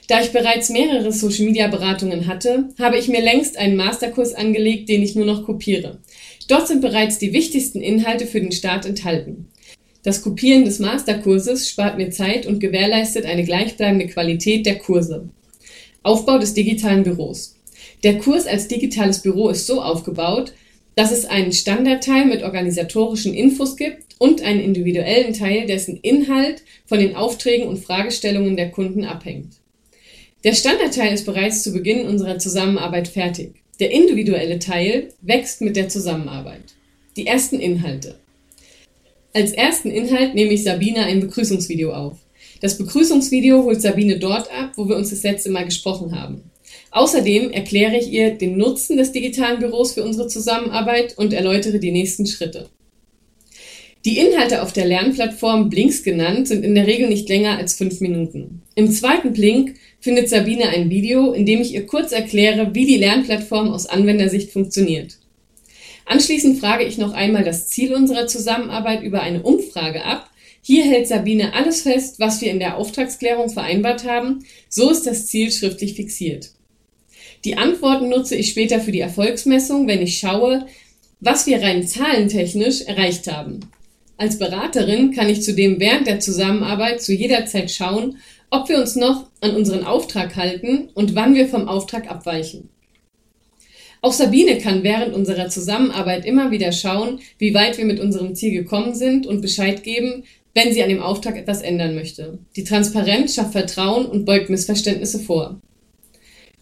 Da 0.07 0.21
ich 0.21 0.31
bereits 0.31 0.69
mehrere 0.69 1.11
Social-Media-Beratungen 1.11 2.27
hatte, 2.27 2.69
habe 2.79 2.97
ich 2.97 3.09
mir 3.09 3.21
längst 3.21 3.57
einen 3.57 3.75
Masterkurs 3.75 4.33
angelegt, 4.33 4.87
den 4.87 5.03
ich 5.03 5.15
nur 5.15 5.25
noch 5.25 5.45
kopiere. 5.45 5.99
Dort 6.47 6.69
sind 6.69 6.79
bereits 6.79 7.19
die 7.19 7.33
wichtigsten 7.33 7.81
Inhalte 7.81 8.25
für 8.25 8.39
den 8.39 8.53
Start 8.53 8.85
enthalten. 8.85 9.49
Das 10.03 10.21
Kopieren 10.21 10.63
des 10.63 10.79
Masterkurses 10.79 11.69
spart 11.69 11.97
mir 11.97 12.09
Zeit 12.11 12.45
und 12.45 12.61
gewährleistet 12.61 13.25
eine 13.25 13.43
gleichbleibende 13.43 14.07
Qualität 14.07 14.65
der 14.65 14.77
Kurse. 14.77 15.27
Aufbau 16.03 16.37
des 16.37 16.53
digitalen 16.53 17.03
Büros. 17.03 17.57
Der 18.05 18.17
Kurs 18.17 18.47
als 18.47 18.69
digitales 18.69 19.21
Büro 19.21 19.49
ist 19.49 19.67
so 19.67 19.81
aufgebaut, 19.81 20.53
dass 20.95 21.11
es 21.11 21.25
einen 21.25 21.51
Standardteil 21.51 22.25
mit 22.25 22.43
organisatorischen 22.43 23.33
Infos 23.33 23.75
gibt 23.75 24.15
und 24.19 24.41
einen 24.41 24.61
individuellen 24.61 25.33
Teil, 25.33 25.65
dessen 25.65 25.97
Inhalt 25.97 26.63
von 26.85 26.99
den 26.99 27.17
Aufträgen 27.17 27.67
und 27.67 27.79
Fragestellungen 27.79 28.55
der 28.55 28.71
Kunden 28.71 29.03
abhängt. 29.03 29.57
Der 30.43 30.53
Standardteil 30.53 31.13
ist 31.13 31.25
bereits 31.25 31.63
zu 31.63 31.73
Beginn 31.73 32.07
unserer 32.07 32.37
Zusammenarbeit 32.37 33.07
fertig. 33.07 33.55
Der 33.79 33.91
individuelle 33.91 34.59
Teil 34.59 35.09
wächst 35.21 35.61
mit 35.61 35.75
der 35.75 35.89
Zusammenarbeit. 35.89 36.75
Die 37.15 37.25
ersten 37.25 37.59
Inhalte. 37.59 38.15
Als 39.33 39.51
ersten 39.51 39.89
Inhalt 39.89 40.35
nehme 40.35 40.53
ich 40.53 40.63
Sabine 40.63 41.05
ein 41.05 41.19
Begrüßungsvideo 41.19 41.91
auf. 41.91 42.17
Das 42.61 42.77
Begrüßungsvideo 42.77 43.63
holt 43.63 43.81
Sabine 43.81 44.19
dort 44.19 44.51
ab, 44.51 44.73
wo 44.75 44.87
wir 44.87 44.95
uns 44.95 45.09
das 45.09 45.23
letzte 45.23 45.49
Mal 45.49 45.65
gesprochen 45.65 46.19
haben. 46.19 46.43
Außerdem 46.91 47.51
erkläre 47.51 47.97
ich 47.97 48.11
ihr 48.11 48.31
den 48.31 48.57
Nutzen 48.57 48.97
des 48.97 49.11
digitalen 49.11 49.59
Büros 49.59 49.93
für 49.93 50.03
unsere 50.03 50.27
Zusammenarbeit 50.27 51.17
und 51.17 51.33
erläutere 51.33 51.79
die 51.79 51.91
nächsten 51.91 52.25
Schritte. 52.25 52.69
Die 54.05 54.19
Inhalte 54.19 54.61
auf 54.61 54.71
der 54.71 54.85
Lernplattform 54.85 55.69
Blinks 55.69 56.03
genannt 56.03 56.47
sind 56.47 56.63
in 56.63 56.75
der 56.75 56.87
Regel 56.87 57.09
nicht 57.09 57.27
länger 57.27 57.57
als 57.57 57.75
fünf 57.75 57.99
Minuten. 57.99 58.61
Im 58.75 58.91
zweiten 58.91 59.33
Blink 59.33 59.75
findet 59.99 60.29
Sabine 60.29 60.69
ein 60.69 60.89
Video, 60.89 61.31
in 61.33 61.45
dem 61.45 61.61
ich 61.61 61.73
ihr 61.73 61.85
kurz 61.85 62.11
erkläre, 62.11 62.73
wie 62.73 62.85
die 62.85 62.97
Lernplattform 62.97 63.69
aus 63.69 63.87
Anwendersicht 63.87 64.51
funktioniert. 64.51 65.17
Anschließend 66.05 66.59
frage 66.59 66.85
ich 66.85 66.97
noch 66.97 67.13
einmal 67.13 67.43
das 67.43 67.67
Ziel 67.67 67.93
unserer 67.93 68.27
Zusammenarbeit 68.27 69.03
über 69.03 69.21
eine 69.21 69.43
Umfrage 69.43 70.05
ab. 70.05 70.29
Hier 70.61 70.85
hält 70.85 71.07
Sabine 71.07 71.53
alles 71.53 71.81
fest, 71.81 72.19
was 72.19 72.41
wir 72.41 72.51
in 72.51 72.59
der 72.59 72.77
Auftragsklärung 72.77 73.49
vereinbart 73.49 74.05
haben. 74.05 74.45
So 74.69 74.89
ist 74.89 75.03
das 75.03 75.27
Ziel 75.27 75.51
schriftlich 75.51 75.95
fixiert. 75.95 76.51
Die 77.45 77.57
Antworten 77.57 78.09
nutze 78.09 78.35
ich 78.35 78.49
später 78.49 78.79
für 78.79 78.91
die 78.91 78.99
Erfolgsmessung, 78.99 79.87
wenn 79.87 80.01
ich 80.01 80.17
schaue, 80.17 80.65
was 81.19 81.45
wir 81.45 81.61
rein 81.61 81.87
zahlentechnisch 81.87 82.81
erreicht 82.81 83.27
haben. 83.31 83.59
Als 84.17 84.39
Beraterin 84.39 85.11
kann 85.11 85.29
ich 85.29 85.43
zudem 85.43 85.79
während 85.79 86.07
der 86.07 86.19
Zusammenarbeit 86.19 87.01
zu 87.01 87.13
jeder 87.13 87.45
Zeit 87.45 87.69
schauen, 87.69 88.17
ob 88.49 88.69
wir 88.69 88.79
uns 88.79 88.95
noch 88.95 89.27
an 89.41 89.55
unseren 89.55 89.83
Auftrag 89.83 90.35
halten 90.35 90.89
und 90.93 91.15
wann 91.15 91.35
wir 91.35 91.47
vom 91.47 91.67
Auftrag 91.67 92.09
abweichen. 92.09 92.69
Auch 94.01 94.13
Sabine 94.13 94.57
kann 94.59 94.83
während 94.83 95.13
unserer 95.13 95.49
Zusammenarbeit 95.49 96.25
immer 96.25 96.51
wieder 96.51 96.71
schauen, 96.71 97.19
wie 97.39 97.53
weit 97.53 97.77
wir 97.77 97.85
mit 97.85 97.99
unserem 97.99 98.35
Ziel 98.35 98.51
gekommen 98.51 98.93
sind 98.93 99.25
und 99.25 99.41
Bescheid 99.41 99.83
geben, 99.83 100.23
wenn 100.53 100.71
sie 100.71 100.83
an 100.83 100.89
dem 100.89 101.01
Auftrag 101.01 101.35
etwas 101.37 101.61
ändern 101.61 101.95
möchte. 101.95 102.39
Die 102.55 102.63
Transparenz 102.63 103.35
schafft 103.35 103.53
Vertrauen 103.53 104.05
und 104.05 104.25
beugt 104.25 104.49
Missverständnisse 104.49 105.19
vor. 105.19 105.59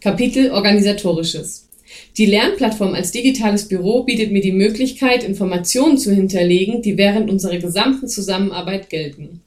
Kapitel 0.00 0.50
Organisatorisches 0.50 1.66
die 2.16 2.26
Lernplattform 2.26 2.94
als 2.94 3.12
digitales 3.12 3.68
Büro 3.68 4.04
bietet 4.04 4.32
mir 4.32 4.40
die 4.40 4.52
Möglichkeit, 4.52 5.22
Informationen 5.22 5.98
zu 5.98 6.14
hinterlegen, 6.14 6.82
die 6.82 6.96
während 6.96 7.30
unserer 7.30 7.58
gesamten 7.58 8.08
Zusammenarbeit 8.08 8.90
gelten. 8.90 9.42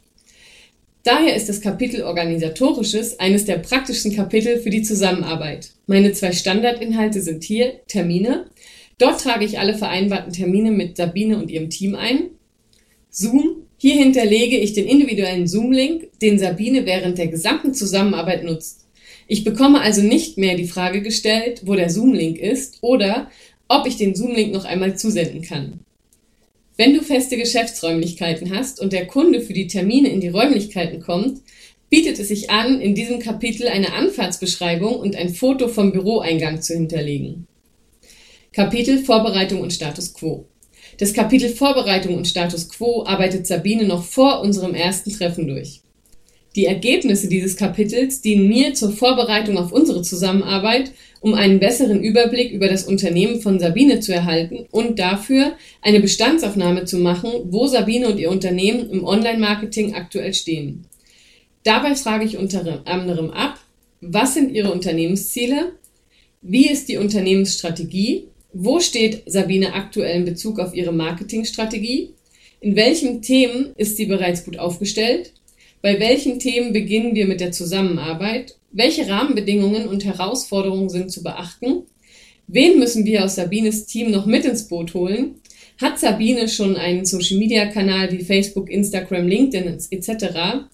Daher 1.03 1.36
ist 1.36 1.48
das 1.48 1.62
Kapitel 1.62 2.03
Organisatorisches 2.03 3.20
eines 3.20 3.46
der 3.46 3.58
praktischen 3.58 4.13
Kapitel 4.13 4.60
für 4.60 4.70
die 4.70 4.82
Zusammenarbeit. 4.82 5.72
Meine 5.88 6.12
zwei 6.12 6.34
Standardinhalte 6.34 7.22
sind 7.22 7.44
hier 7.44 7.79
Termine. 7.88 8.48
Dort 8.98 9.22
trage 9.22 9.46
ich 9.46 9.60
alle 9.60 9.75
vereinbarten 9.75 10.34
Termine 10.34 10.72
mit 10.72 10.98
Sabine 10.98 11.38
und 11.38 11.50
ihrem 11.50 11.70
Team 11.70 11.96
ein. 11.96 12.32
Zoom. 13.10 13.63
Hier 13.77 13.96
hinterlege 13.96 14.58
ich 14.58 14.74
den 14.74 14.88
individuellen 14.88 15.48
Zoom-Link, 15.48 16.20
den 16.22 16.38
Sabine 16.38 16.86
während 16.86 17.18
der 17.18 17.27
gesamten 17.27 17.74
Zusammenarbeit 17.74 18.44
nutzt. 18.44 18.86
Ich 19.25 19.46
bekomme 19.46 19.79
also 19.79 20.01
nicht 20.01 20.38
mehr 20.38 20.56
die 20.56 20.68
Frage 20.68 21.01
gestellt, 21.01 21.62
wo 21.63 21.75
der 21.75 21.89
Zoom-Link 21.89 22.38
ist 22.38 22.79
oder 22.82 23.32
ob 23.70 23.88
ich 23.88 23.96
den 23.96 24.15
Zoom-Link 24.15 24.51
noch 24.51 24.65
einmal 24.65 24.98
zusenden 24.98 25.44
kann. 25.44 25.79
Wenn 26.79 26.93
du 26.93 27.01
feste 27.01 27.36
Geschäftsräumlichkeiten 27.36 28.55
hast 28.55 28.79
und 28.79 28.93
der 28.93 29.05
Kunde 29.05 29.41
für 29.41 29.51
die 29.51 29.67
Termine 29.67 30.07
in 30.07 30.21
die 30.21 30.29
Räumlichkeiten 30.29 31.01
kommt, 31.01 31.41
bietet 31.89 32.17
es 32.19 32.29
sich 32.29 32.51
an, 32.51 32.79
in 32.79 32.95
diesem 32.95 33.19
Kapitel 33.19 33.67
eine 33.67 33.91
Anfahrtsbeschreibung 33.91 34.95
und 34.95 35.17
ein 35.17 35.27
Foto 35.27 35.67
vom 35.67 35.91
Büroeingang 35.91 36.62
zu 36.62 36.74
hinterlegen. 36.74 37.48
Kapitel 38.53 39.00
Vorbereitung 39.00 39.59
und 39.59 39.74
Status 39.74 40.13
Quo. 40.13 40.45
Das 40.98 41.12
Kapitel 41.12 41.50
Vorbereitung 41.50 42.15
und 42.15 42.29
Status 42.29 42.69
Quo 42.69 43.03
arbeitet 43.05 43.45
Sabine 43.45 43.83
noch 43.83 44.05
vor 44.05 44.39
unserem 44.39 44.74
ersten 44.74 45.12
Treffen 45.12 45.48
durch. 45.48 45.81
Die 46.56 46.65
Ergebnisse 46.65 47.29
dieses 47.29 47.56
Kapitels 47.58 48.22
dienen 48.22 48.48
mir 48.48 48.74
zur 48.74 48.91
Vorbereitung 48.91 49.58
auf 49.58 49.72
unsere 49.72 50.01
Zusammenarbeit, 50.01 50.91
um 51.22 51.34
einen 51.34 51.60
besseren 51.60 52.03
Überblick 52.03 52.51
über 52.51 52.68
das 52.68 52.86
Unternehmen 52.86 53.41
von 53.41 53.60
Sabine 53.60 54.00
zu 54.00 54.13
erhalten 54.13 54.65
und 54.72 54.98
dafür 54.98 55.53
eine 55.82 56.00
Bestandsaufnahme 56.00 56.86
zu 56.86 56.98
machen, 56.98 57.32
wo 57.46 57.68
Sabine 57.68 58.08
und 58.08 58.20
ihr 58.20 58.32
Unternehmen 58.32 58.89
im 58.89 59.03
Online-Marketing 59.03 59.94
aktuell 59.94 60.34
stehen. 60.34 60.86
Dabei 61.63 61.96
frage 61.96 62.25
ich 62.25 62.38
unter 62.38 62.82
anderem 62.88 63.29
ab, 63.32 63.60
was 64.01 64.34
sind 64.34 64.51
ihre 64.56 64.72
Unternehmensziele? 64.72 65.74
Wie 66.41 66.70
ist 66.70 66.88
die 66.88 66.98
Unternehmensstrategie? 66.98 68.27
Wo 68.53 68.79
steht 68.79 69.24
Sabine 69.25 69.74
aktuell 69.74 70.20
in 70.20 70.25
Bezug 70.25 70.58
auf 70.60 70.74
ihre 70.74 70.94
Marketingstrategie? 70.94 72.13
In 72.62 72.75
welchen 72.75 73.22
Themen 73.22 73.74
ist 73.75 73.98
sie 73.98 74.06
bereits 74.06 74.46
gut 74.46 74.58
aufgestellt? 74.58 75.34
Bei 75.81 75.98
welchen 76.00 76.39
Themen 76.39 76.74
beginnen 76.74 77.15
wir 77.15 77.25
mit 77.25 77.39
der 77.39 77.53
Zusammenarbeit? 77.53 78.57
Welche 78.71 79.07
Rahmenbedingungen 79.07 79.88
und 79.88 80.03
Herausforderungen 80.03 80.89
sind 80.89 81.09
zu 81.09 81.24
beachten? 81.24 81.83
Wen 82.48 82.79
müssen 82.79 83.05
wir 83.05 83.24
aus 83.24 83.36
Sabines 83.36 83.86
Team 83.86 84.12
noch 84.12 84.25
mit 84.25 84.43
ins 84.43 84.67
Boot 84.67 84.93
holen? 84.93 85.36
Hat 85.79 85.98
Sabine 85.98 86.50
schon 86.50 86.75
einen 86.75 87.05
Social-Media-Kanal 87.05 88.12
wie 88.12 88.25
Facebook, 88.25 88.69
Instagram, 88.69 89.25
LinkedIn 89.27 89.77
etc.? 89.91 90.67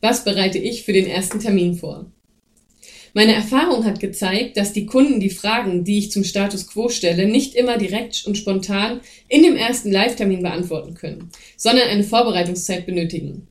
Was 0.00 0.24
bereite 0.24 0.56
ich 0.56 0.84
für 0.84 0.94
den 0.94 1.06
ersten 1.06 1.40
Termin 1.40 1.74
vor? 1.74 2.06
Meine 3.12 3.34
Erfahrung 3.34 3.84
hat 3.84 4.00
gezeigt, 4.00 4.56
dass 4.56 4.72
die 4.72 4.86
Kunden 4.86 5.20
die 5.20 5.30
Fragen, 5.30 5.84
die 5.84 5.98
ich 5.98 6.10
zum 6.10 6.24
Status 6.24 6.68
quo 6.68 6.88
stelle, 6.88 7.26
nicht 7.26 7.54
immer 7.56 7.76
direkt 7.76 8.24
und 8.24 8.38
spontan 8.38 9.00
in 9.28 9.42
dem 9.42 9.56
ersten 9.56 9.90
Live-Termin 9.90 10.42
beantworten 10.42 10.94
können, 10.94 11.28
sondern 11.56 11.88
eine 11.88 12.04
Vorbereitungszeit 12.04 12.86
benötigen. 12.86 13.48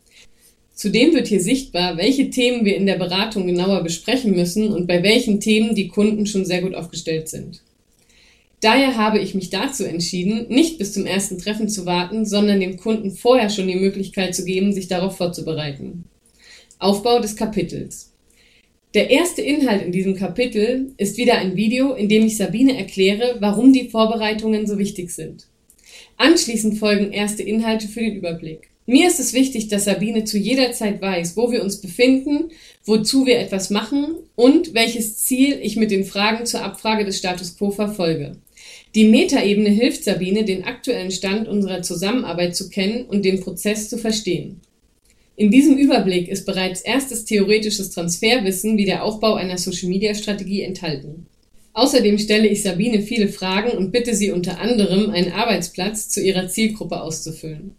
Zudem 0.80 1.14
wird 1.14 1.28
hier 1.28 1.42
sichtbar, 1.42 1.98
welche 1.98 2.30
Themen 2.30 2.64
wir 2.64 2.78
in 2.78 2.86
der 2.86 2.98
Beratung 2.98 3.46
genauer 3.46 3.84
besprechen 3.84 4.32
müssen 4.32 4.72
und 4.72 4.88
bei 4.88 5.04
welchen 5.04 5.42
Themen 5.42 5.76
die 5.76 5.90
Kunden 5.90 6.26
schon 6.26 6.46
sehr 6.46 6.62
gut 6.62 6.74
aufgestellt 6.74 7.28
sind. 7.28 7.62
Daher 8.62 8.96
habe 8.96 9.20
ich 9.20 9.36
mich 9.36 9.50
dazu 9.50 9.84
entschieden, 9.84 10.48
nicht 10.48 10.78
bis 10.78 10.94
zum 10.94 11.06
ersten 11.06 11.38
Treffen 11.38 11.68
zu 11.68 11.86
warten, 11.86 12.26
sondern 12.26 12.62
dem 12.62 12.78
Kunden 12.78 13.12
vorher 13.12 13.50
schon 13.50 13.68
die 13.68 13.76
Möglichkeit 13.76 14.34
zu 14.34 14.46
geben, 14.46 14.72
sich 14.72 14.88
darauf 14.88 15.18
vorzubereiten. 15.18 16.06
Aufbau 16.78 17.20
des 17.20 17.36
Kapitels. 17.36 18.14
Der 18.94 19.10
erste 19.10 19.42
Inhalt 19.42 19.82
in 19.82 19.92
diesem 19.92 20.16
Kapitel 20.16 20.94
ist 20.96 21.18
wieder 21.18 21.40
ein 21.40 21.58
Video, 21.58 21.94
in 21.94 22.08
dem 22.08 22.26
ich 22.26 22.38
Sabine 22.38 22.78
erkläre, 22.78 23.36
warum 23.42 23.74
die 23.74 23.90
Vorbereitungen 23.90 24.66
so 24.66 24.78
wichtig 24.78 25.12
sind. 25.12 25.46
Anschließend 26.16 26.78
folgen 26.78 27.12
erste 27.12 27.44
Inhalte 27.44 27.90
für 27.90 28.00
den 28.00 28.16
Überblick. 28.16 28.69
Mir 28.90 29.08
ist 29.08 29.20
es 29.20 29.34
wichtig, 29.34 29.68
dass 29.68 29.86
Sabine 29.86 30.24
zu 30.24 30.40
jeder 30.40 30.72
Zeit 30.72 31.00
weiß, 31.00 31.38
wo 31.38 31.52
wir 31.52 31.62
uns 31.62 31.80
befinden, 31.80 32.50
wozu 32.86 33.28
wir 33.28 33.38
etwas 33.38 33.70
machen 33.70 34.16
und 34.36 34.74
welches 34.74 35.18
Ziel 35.18 35.60
ich 35.62 35.76
mit 35.76 35.92
den 35.92 36.06
Fragen 36.06 36.48
zur 36.48 36.64
Abfrage 36.64 37.06
des 37.06 37.20
Status 37.20 37.56
quo 37.56 37.70
verfolge. 37.70 38.38
Die 38.96 39.04
Metaebene 39.04 39.70
hilft 39.70 40.06
Sabine, 40.06 40.44
den 40.44 40.64
aktuellen 40.64 41.12
Stand 41.12 41.48
unserer 41.48 41.84
Zusammenarbeit 41.84 42.56
zu 42.56 42.72
kennen 42.72 43.06
und 43.06 43.26
den 43.26 43.42
Prozess 43.42 43.90
zu 43.90 44.00
verstehen. 44.00 44.60
In 45.36 45.52
diesem 45.52 45.78
Überblick 45.78 46.28
ist 46.28 46.48
bereits 46.48 46.82
erstes 46.82 47.26
theoretisches 47.26 47.92
Transferwissen 47.92 48.76
wie 48.76 48.86
der 48.86 49.04
Aufbau 49.04 49.36
einer 49.36 49.60
Social-Media-Strategie 49.60 50.64
enthalten. 50.64 51.28
Außerdem 51.74 52.18
stelle 52.18 52.48
ich 52.48 52.64
Sabine 52.64 53.04
viele 53.04 53.28
Fragen 53.28 53.78
und 53.78 53.92
bitte 53.92 54.16
sie 54.16 54.32
unter 54.32 54.60
anderem, 54.60 55.12
einen 55.12 55.32
Arbeitsplatz 55.32 56.10
zu 56.10 56.24
ihrer 56.24 56.48
Zielgruppe 56.48 57.00
auszufüllen. 57.00 57.76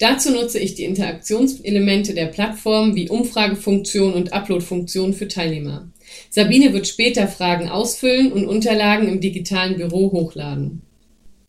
Dazu 0.00 0.32
nutze 0.32 0.58
ich 0.58 0.74
die 0.74 0.84
Interaktionselemente 0.84 2.14
der 2.14 2.24
Plattform 2.24 2.96
wie 2.96 3.10
Umfragefunktion 3.10 4.14
und 4.14 4.32
Uploadfunktion 4.32 5.12
für 5.12 5.28
Teilnehmer. 5.28 5.92
Sabine 6.30 6.72
wird 6.72 6.88
später 6.88 7.28
Fragen 7.28 7.68
ausfüllen 7.68 8.32
und 8.32 8.46
Unterlagen 8.46 9.08
im 9.08 9.20
digitalen 9.20 9.76
Büro 9.76 10.10
hochladen. 10.10 10.80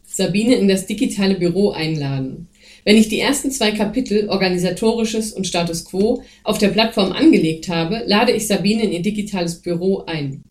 Sabine 0.04 0.56
in 0.56 0.68
das 0.68 0.86
digitale 0.86 1.36
Büro 1.36 1.72
einladen. 1.72 2.50
Wenn 2.84 2.98
ich 2.98 3.08
die 3.08 3.22
ersten 3.22 3.52
zwei 3.52 3.72
Kapitel 3.72 4.28
Organisatorisches 4.28 5.32
und 5.32 5.48
Status 5.48 5.86
Quo 5.86 6.22
auf 6.44 6.58
der 6.58 6.70
Plattform 6.70 7.14
angelegt 7.14 7.70
habe, 7.70 8.04
lade 8.06 8.34
ich 8.34 8.48
Sabine 8.48 8.84
in 8.84 8.92
ihr 8.92 9.02
digitales 9.02 9.62
Büro 9.62 10.04
ein. 10.08 10.44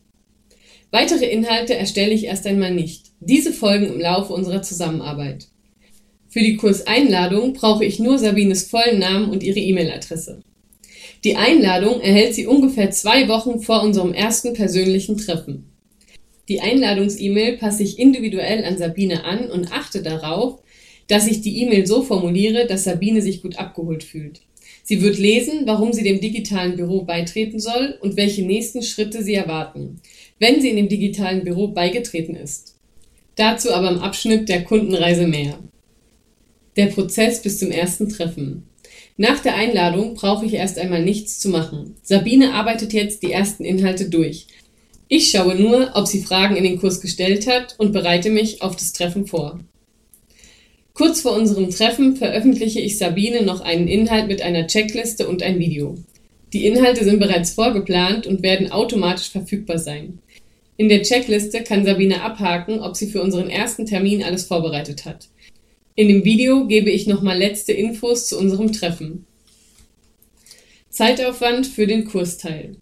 Weitere 0.90 1.26
Inhalte 1.26 1.74
erstelle 1.74 2.14
ich 2.14 2.24
erst 2.24 2.46
einmal 2.46 2.74
nicht. 2.74 3.08
Diese 3.20 3.52
folgen 3.52 3.92
im 3.92 4.00
Laufe 4.00 4.32
unserer 4.32 4.62
Zusammenarbeit. 4.62 5.48
Für 6.30 6.40
die 6.40 6.56
Kurseinladung 6.56 7.54
brauche 7.54 7.84
ich 7.84 7.98
nur 7.98 8.16
Sabines 8.16 8.62
vollen 8.62 9.00
Namen 9.00 9.30
und 9.30 9.42
ihre 9.42 9.58
E-Mail-Adresse. 9.58 10.42
Die 11.24 11.34
Einladung 11.34 12.00
erhält 12.00 12.36
sie 12.36 12.46
ungefähr 12.46 12.92
zwei 12.92 13.28
Wochen 13.28 13.60
vor 13.60 13.82
unserem 13.82 14.14
ersten 14.14 14.54
persönlichen 14.54 15.16
Treffen. 15.16 15.72
Die 16.48 16.60
Einladungs-E-Mail 16.60 17.58
passe 17.58 17.82
ich 17.82 17.98
individuell 17.98 18.64
an 18.64 18.78
Sabine 18.78 19.24
an 19.24 19.50
und 19.50 19.72
achte 19.72 20.02
darauf, 20.02 20.60
dass 21.08 21.26
ich 21.26 21.40
die 21.40 21.62
E-Mail 21.62 21.86
so 21.86 22.02
formuliere, 22.02 22.66
dass 22.68 22.84
Sabine 22.84 23.22
sich 23.22 23.42
gut 23.42 23.58
abgeholt 23.58 24.04
fühlt. 24.04 24.40
Sie 24.84 25.02
wird 25.02 25.18
lesen, 25.18 25.62
warum 25.66 25.92
sie 25.92 26.04
dem 26.04 26.20
digitalen 26.20 26.76
Büro 26.76 27.02
beitreten 27.02 27.58
soll 27.58 27.98
und 28.00 28.16
welche 28.16 28.42
nächsten 28.42 28.82
Schritte 28.82 29.22
sie 29.22 29.34
erwarten. 29.34 30.00
wenn 30.38 30.60
sie 30.62 30.70
in 30.70 30.76
dem 30.76 30.88
digitalen 30.88 31.44
Büro 31.44 31.68
beigetreten 31.68 32.34
ist. 32.34 32.76
Dazu 33.36 33.72
aber 33.72 33.90
im 33.90 33.98
Abschnitt 33.98 34.48
der 34.48 34.64
Kundenreise 34.64 35.26
mehr. 35.26 35.58
Der 36.80 36.86
Prozess 36.86 37.42
bis 37.42 37.58
zum 37.58 37.70
ersten 37.70 38.08
Treffen. 38.08 38.62
Nach 39.18 39.38
der 39.40 39.54
Einladung 39.54 40.14
brauche 40.14 40.46
ich 40.46 40.54
erst 40.54 40.78
einmal 40.78 41.04
nichts 41.04 41.38
zu 41.38 41.50
machen. 41.50 41.96
Sabine 42.02 42.54
arbeitet 42.54 42.94
jetzt 42.94 43.22
die 43.22 43.32
ersten 43.32 43.66
Inhalte 43.66 44.08
durch. 44.08 44.46
Ich 45.06 45.30
schaue 45.30 45.56
nur, 45.56 45.90
ob 45.92 46.06
sie 46.06 46.22
Fragen 46.22 46.56
in 46.56 46.64
den 46.64 46.80
Kurs 46.80 47.02
gestellt 47.02 47.46
hat 47.46 47.74
und 47.76 47.92
bereite 47.92 48.30
mich 48.30 48.62
auf 48.62 48.76
das 48.76 48.94
Treffen 48.94 49.26
vor. 49.26 49.60
Kurz 50.94 51.20
vor 51.20 51.36
unserem 51.36 51.68
Treffen 51.68 52.16
veröffentliche 52.16 52.80
ich 52.80 52.96
Sabine 52.96 53.42
noch 53.42 53.60
einen 53.60 53.86
Inhalt 53.86 54.28
mit 54.28 54.40
einer 54.40 54.66
Checkliste 54.66 55.28
und 55.28 55.42
ein 55.42 55.58
Video. 55.58 55.98
Die 56.54 56.64
Inhalte 56.64 57.04
sind 57.04 57.20
bereits 57.20 57.50
vorgeplant 57.50 58.26
und 58.26 58.42
werden 58.42 58.72
automatisch 58.72 59.28
verfügbar 59.28 59.78
sein. 59.78 60.20
In 60.78 60.88
der 60.88 61.02
Checkliste 61.02 61.62
kann 61.62 61.84
Sabine 61.84 62.22
abhaken, 62.22 62.80
ob 62.80 62.96
sie 62.96 63.08
für 63.08 63.20
unseren 63.20 63.50
ersten 63.50 63.84
Termin 63.84 64.22
alles 64.22 64.46
vorbereitet 64.46 65.04
hat. 65.04 65.28
In 65.96 66.06
dem 66.06 66.24
Video 66.24 66.68
gebe 66.68 66.88
ich 66.88 67.08
nochmal 67.08 67.36
letzte 67.36 67.72
Infos 67.72 68.28
zu 68.28 68.38
unserem 68.38 68.72
Treffen. 68.72 69.26
Zeitaufwand 70.88 71.66
für 71.66 71.88
den 71.88 72.04
Kursteil. 72.04 72.76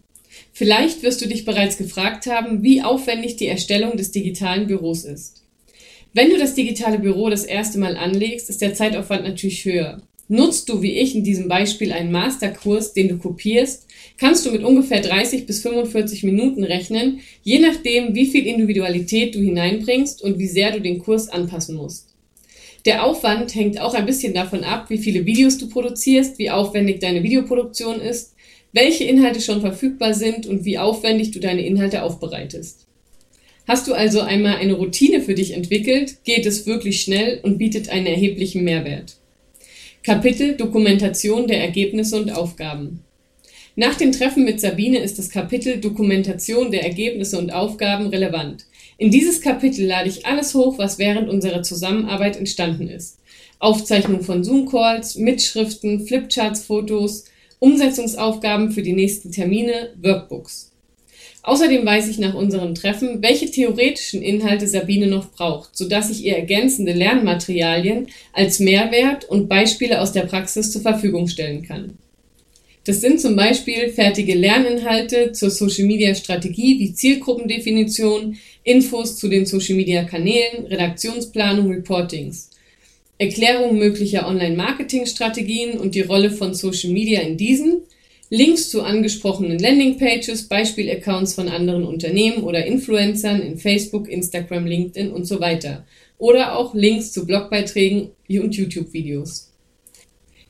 Vielleicht 0.53 1.03
wirst 1.03 1.23
du 1.23 1.27
dich 1.27 1.47
bereits 1.47 1.79
gefragt 1.79 2.27
haben, 2.27 2.63
wie 2.63 2.83
aufwendig 2.83 3.37
die 3.37 3.47
Erstellung 3.47 3.97
des 3.97 4.11
digitalen 4.11 4.67
Büros 4.67 5.05
ist. 5.05 5.43
Wenn 6.13 6.29
du 6.29 6.37
das 6.37 6.55
digitale 6.55 6.99
Büro 6.99 7.31
das 7.31 7.45
erste 7.45 7.79
Mal 7.79 7.97
anlegst, 7.97 8.51
ist 8.51 8.61
der 8.61 8.75
Zeitaufwand 8.75 9.25
natürlich 9.25 9.65
höher. 9.65 10.03
Nutzt 10.29 10.69
du 10.69 10.83
wie 10.83 10.99
ich 10.99 11.15
in 11.15 11.25
diesem 11.25 11.49
Beispiel 11.49 11.93
einen 11.93 12.13
Masterkurs, 12.13 12.93
den 12.93 13.09
du 13.09 13.17
kopierst, 13.17 13.87
kannst 14.19 14.45
du 14.45 14.53
mit 14.53 14.63
ungefähr 14.63 15.01
30 15.01 15.47
bis 15.47 15.63
45 15.63 16.25
Minuten 16.25 16.63
rechnen, 16.63 17.21
je 17.43 17.59
nachdem, 17.59 18.15
wie 18.15 18.27
viel 18.27 18.47
Individualität 18.47 19.35
du 19.35 19.39
hineinbringst 19.39 20.23
und 20.23 20.39
wie 20.39 20.47
sehr 20.47 20.73
du 20.73 20.83
den 20.83 20.99
Kurs 20.99 21.31
anpassen 21.31 21.77
musst. 21.77 22.08
Der 22.89 23.05
Aufwand 23.05 23.55
hängt 23.55 23.79
auch 23.83 23.93
ein 23.93 24.07
bisschen 24.07 24.33
davon 24.33 24.65
ab, 24.65 24.89
wie 24.89 24.97
viele 24.97 25.27
Videos 25.27 25.59
du 25.59 25.69
produzierst, 25.69 26.39
wie 26.39 26.49
aufwendig 26.49 27.01
deine 27.01 27.23
Videoproduktion 27.23 28.01
ist, 28.01 28.35
welche 28.73 29.05
Inhalte 29.05 29.43
schon 29.43 29.61
verfügbar 29.61 30.15
sind 30.15 30.47
und 30.47 30.65
wie 30.65 30.79
aufwendig 30.79 31.31
du 31.33 31.39
deine 31.39 31.67
Inhalte 31.67 32.03
aufbereitest. 32.03 32.87
Hast 33.67 33.89
du 33.89 33.93
also 33.93 34.23
einmal 34.23 34.57
eine 34.57 34.73
Routine 34.73 35.21
für 35.21 35.35
dich 35.35 35.53
entwickelt, 35.53 36.25
geht 36.25 36.47
es 36.47 36.65
wirklich 36.65 37.03
schnell 37.03 37.41
und 37.43 37.59
bietet 37.59 37.91
einen 37.91 38.07
erheblichen 38.07 38.65
Mehrwert. 38.65 39.17
Kapitel 40.03 40.57
Dokumentation 40.57 41.47
der 41.47 41.61
Ergebnisse 41.61 42.17
und 42.17 42.31
Aufgaben. 42.31 43.01
Nach 43.77 43.97
dem 43.97 44.13
Treffen 44.13 44.47
mit 44.47 44.63
Sabine 44.63 45.01
ist 45.01 45.19
das 45.19 45.29
Kapitel 45.29 45.77
Dokumentation 45.77 46.71
der 46.71 46.85
Ergebnisse 46.85 47.39
und 47.39 47.53
Aufgaben 47.53 48.07
relevant. 48.07 48.65
In 49.01 49.13
dieses 49.13 49.41
Kapitel 49.41 49.87
lade 49.87 50.09
ich 50.09 50.27
alles 50.27 50.55
hoch, 50.55 50.77
was 50.77 50.99
während 50.99 51.29
unserer 51.29 51.63
Zusammenarbeit 51.63 52.37
entstanden 52.37 52.89
ist. 52.89 53.19
Aufzeichnung 53.61 54.23
von 54.23 54.43
Zoom-Calls, 54.43 55.15
Mitschriften, 55.15 56.05
Flipcharts, 56.05 56.65
Fotos, 56.65 57.25
Umsetzungsaufgaben 57.61 58.73
für 58.73 58.83
die 58.83 58.95
nächsten 58.95 59.31
Termine, 59.31 59.95
Workbooks. 60.03 60.73
Außerdem 61.45 61.87
weiß 61.87 62.09
ich 62.09 62.19
nach 62.19 62.35
unserem 62.35 62.75
Treffen, 62.75 63.23
welche 63.23 63.49
theoretischen 63.49 64.21
Inhalte 64.21 64.67
Sabine 64.67 65.07
noch 65.07 65.31
braucht, 65.31 65.77
sodass 65.77 66.11
ich 66.11 66.25
ihr 66.25 66.37
ergänzende 66.37 66.93
Lernmaterialien 66.93 68.09
als 68.33 68.59
Mehrwert 68.59 69.25
und 69.27 69.49
Beispiele 69.49 70.01
aus 70.01 70.11
der 70.11 70.23
Praxis 70.23 70.73
zur 70.73 70.83
Verfügung 70.83 71.29
stellen 71.29 71.63
kann. 71.63 71.99
Das 72.85 73.01
sind 73.01 73.21
zum 73.21 73.37
Beispiel 73.37 73.91
fertige 73.91 74.35
Lerninhalte 74.35 75.33
zur 75.33 75.51
Social 75.51 75.85
Media 75.85 76.15
Strategie 76.15 76.79
wie 76.79 76.95
Zielgruppendefinition, 76.95 78.37
Infos 78.65 79.17
zu 79.19 79.29
den 79.29 79.47
Social 79.47 79.77
Media 79.77 80.05
Kanälen, 80.05 80.67
Redaktionsplanung, 80.67 81.71
Reportings. 81.71 82.51
Erklärung 83.19 83.79
möglicher 83.79 84.29
Online-Marketing-Strategien 84.29 85.79
und 85.79 85.95
die 85.95 86.03
Rolle 86.03 86.31
von 86.31 86.55
Social 86.55 86.91
Media 86.91 87.21
in 87.21 87.37
diesen, 87.37 87.83
Links 88.31 88.69
zu 88.69 88.83
angesprochenen 88.83 89.59
Landingpages, 89.59 90.49
Beispielaccounts 90.49 91.35
von 91.35 91.49
anderen 91.49 91.85
Unternehmen 91.85 92.43
oder 92.43 92.67
Influencern 92.67 93.41
in 93.41 93.57
Facebook, 93.57 94.07
Instagram, 94.07 94.67
LinkedIn 94.67 95.11
und 95.11 95.25
so 95.25 95.41
weiter. 95.41 95.87
Oder 96.19 96.57
auch 96.57 96.75
Links 96.75 97.11
zu 97.13 97.27
Blogbeiträgen 97.27 98.11
und 98.29 98.55
YouTube-Videos. 98.55 99.48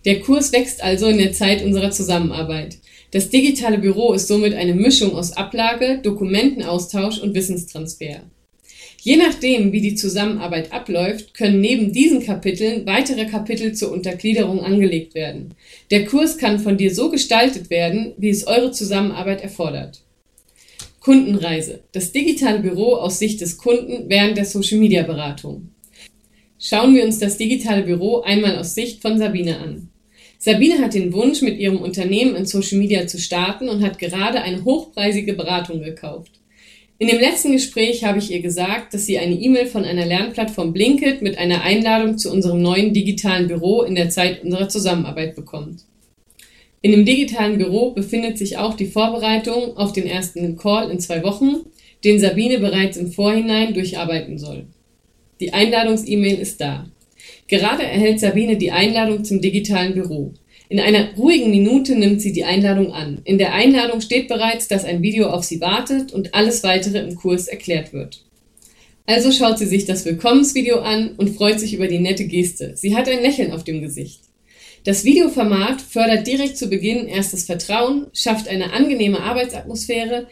Der 0.08 0.20
Kurs 0.20 0.54
wächst 0.54 0.82
also 0.82 1.06
in 1.08 1.18
der 1.18 1.34
Zeit 1.34 1.62
unserer 1.62 1.90
Zusammenarbeit. 1.90 2.78
Das 3.10 3.28
digitale 3.28 3.76
Büro 3.76 4.14
ist 4.14 4.26
somit 4.26 4.54
eine 4.54 4.72
Mischung 4.72 5.14
aus 5.14 5.36
Ablage, 5.36 6.00
Dokumentenaustausch 6.02 7.18
und 7.18 7.34
Wissenstransfer. 7.34 8.22
Je 9.02 9.16
nachdem, 9.16 9.70
wie 9.70 9.82
die 9.82 9.96
Zusammenarbeit 9.96 10.72
abläuft, 10.72 11.34
können 11.34 11.60
neben 11.60 11.92
diesen 11.92 12.22
Kapiteln 12.22 12.86
weitere 12.86 13.26
Kapitel 13.26 13.74
zur 13.74 13.92
Untergliederung 13.92 14.60
angelegt 14.60 15.14
werden. 15.14 15.54
Der 15.90 16.06
Kurs 16.06 16.38
kann 16.38 16.58
von 16.58 16.78
dir 16.78 16.94
so 16.94 17.10
gestaltet 17.10 17.68
werden, 17.68 18.14
wie 18.16 18.30
es 18.30 18.46
eure 18.46 18.70
Zusammenarbeit 18.70 19.42
erfordert. 19.42 20.00
Kundenreise. 21.00 21.80
Das 21.92 22.12
digitale 22.12 22.60
Büro 22.60 22.94
aus 22.94 23.18
Sicht 23.18 23.42
des 23.42 23.58
Kunden 23.58 24.08
während 24.08 24.38
der 24.38 24.46
Social-Media-Beratung. 24.46 25.68
Schauen 26.58 26.94
wir 26.94 27.04
uns 27.04 27.18
das 27.18 27.36
digitale 27.36 27.82
Büro 27.82 28.22
einmal 28.22 28.56
aus 28.56 28.74
Sicht 28.74 29.02
von 29.02 29.18
Sabine 29.18 29.58
an. 29.58 29.87
Sabine 30.38 30.78
hat 30.78 30.94
den 30.94 31.12
Wunsch, 31.12 31.42
mit 31.42 31.58
ihrem 31.58 31.78
Unternehmen 31.78 32.36
in 32.36 32.46
Social 32.46 32.78
Media 32.78 33.06
zu 33.08 33.18
starten 33.18 33.68
und 33.68 33.82
hat 33.82 33.98
gerade 33.98 34.40
eine 34.40 34.64
hochpreisige 34.64 35.32
Beratung 35.32 35.82
gekauft. 35.82 36.30
In 37.00 37.08
dem 37.08 37.20
letzten 37.20 37.52
Gespräch 37.52 38.04
habe 38.04 38.18
ich 38.18 38.30
ihr 38.30 38.40
gesagt, 38.40 38.94
dass 38.94 39.06
sie 39.06 39.18
eine 39.18 39.34
E-Mail 39.34 39.66
von 39.66 39.84
einer 39.84 40.06
Lernplattform 40.06 40.72
Blinkit 40.72 41.22
mit 41.22 41.38
einer 41.38 41.62
Einladung 41.62 42.18
zu 42.18 42.32
unserem 42.32 42.62
neuen 42.62 42.92
digitalen 42.92 43.48
Büro 43.48 43.82
in 43.82 43.94
der 43.94 44.10
Zeit 44.10 44.42
unserer 44.42 44.68
Zusammenarbeit 44.68 45.36
bekommt. 45.36 45.82
In 46.82 46.92
dem 46.92 47.04
digitalen 47.04 47.58
Büro 47.58 47.90
befindet 47.90 48.38
sich 48.38 48.56
auch 48.56 48.74
die 48.74 48.86
Vorbereitung 48.86 49.76
auf 49.76 49.92
den 49.92 50.06
ersten 50.06 50.56
Call 50.56 50.90
in 50.90 51.00
zwei 51.00 51.22
Wochen, 51.24 51.66
den 52.04 52.20
Sabine 52.20 52.58
bereits 52.58 52.96
im 52.96 53.10
Vorhinein 53.10 53.74
durcharbeiten 53.74 54.38
soll. 54.38 54.66
Die 55.40 55.52
Einladungs-E-Mail 55.52 56.38
ist 56.38 56.60
da. 56.60 56.88
Gerade 57.48 57.82
erhält 57.82 58.20
Sabine 58.20 58.56
die 58.56 58.70
Einladung 58.70 59.24
zum 59.24 59.40
digitalen 59.40 59.94
Büro. 59.94 60.34
In 60.68 60.80
einer 60.80 61.14
ruhigen 61.16 61.50
Minute 61.50 61.96
nimmt 61.96 62.20
sie 62.20 62.32
die 62.32 62.44
Einladung 62.44 62.92
an. 62.92 63.22
In 63.24 63.38
der 63.38 63.54
Einladung 63.54 64.02
steht 64.02 64.28
bereits, 64.28 64.68
dass 64.68 64.84
ein 64.84 65.00
Video 65.00 65.28
auf 65.28 65.44
sie 65.44 65.60
wartet 65.62 66.12
und 66.12 66.34
alles 66.34 66.62
weitere 66.62 66.98
im 66.98 67.16
Kurs 67.16 67.48
erklärt 67.48 67.94
wird. 67.94 68.22
Also 69.06 69.32
schaut 69.32 69.58
sie 69.58 69.66
sich 69.66 69.86
das 69.86 70.04
Willkommensvideo 70.04 70.80
an 70.80 71.14
und 71.16 71.30
freut 71.30 71.58
sich 71.58 71.72
über 71.72 71.88
die 71.88 71.98
nette 71.98 72.26
Geste. 72.26 72.76
Sie 72.76 72.94
hat 72.94 73.08
ein 73.08 73.22
Lächeln 73.22 73.52
auf 73.52 73.64
dem 73.64 73.80
Gesicht. 73.80 74.20
Das 74.84 75.04
Videoformat 75.04 75.80
fördert 75.80 76.26
direkt 76.26 76.58
zu 76.58 76.68
Beginn 76.68 77.08
erst 77.08 77.32
das 77.32 77.44
Vertrauen, 77.44 78.08
schafft 78.12 78.48
eine 78.48 78.74
angenehme 78.74 79.20
Arbeitsatmosphäre, 79.20 80.26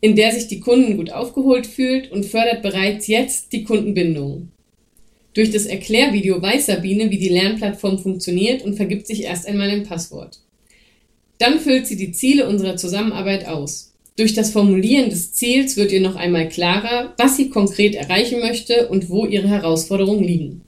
in 0.00 0.16
der 0.16 0.32
sich 0.32 0.48
die 0.48 0.60
Kunden 0.60 0.96
gut 0.96 1.12
aufgeholt 1.12 1.66
fühlt 1.66 2.10
und 2.10 2.26
fördert 2.26 2.62
bereits 2.62 3.06
jetzt 3.06 3.52
die 3.52 3.62
Kundenbindung. 3.62 4.50
Durch 5.36 5.50
das 5.50 5.66
Erklärvideo 5.66 6.40
weiß 6.40 6.64
Sabine, 6.64 7.10
wie 7.10 7.18
die 7.18 7.28
Lernplattform 7.28 7.98
funktioniert 7.98 8.64
und 8.64 8.74
vergibt 8.74 9.06
sich 9.06 9.24
erst 9.24 9.46
einmal 9.46 9.68
ein 9.68 9.82
Passwort. 9.82 10.38
Dann 11.36 11.60
füllt 11.60 11.86
sie 11.86 11.96
die 11.96 12.10
Ziele 12.12 12.48
unserer 12.48 12.78
Zusammenarbeit 12.78 13.46
aus. 13.46 13.92
Durch 14.16 14.32
das 14.32 14.50
Formulieren 14.50 15.10
des 15.10 15.34
Ziels 15.34 15.76
wird 15.76 15.92
ihr 15.92 16.00
noch 16.00 16.16
einmal 16.16 16.48
klarer, 16.48 17.12
was 17.18 17.36
sie 17.36 17.50
konkret 17.50 17.94
erreichen 17.94 18.40
möchte 18.40 18.88
und 18.88 19.10
wo 19.10 19.26
ihre 19.26 19.48
Herausforderungen 19.48 20.24
liegen. 20.24 20.62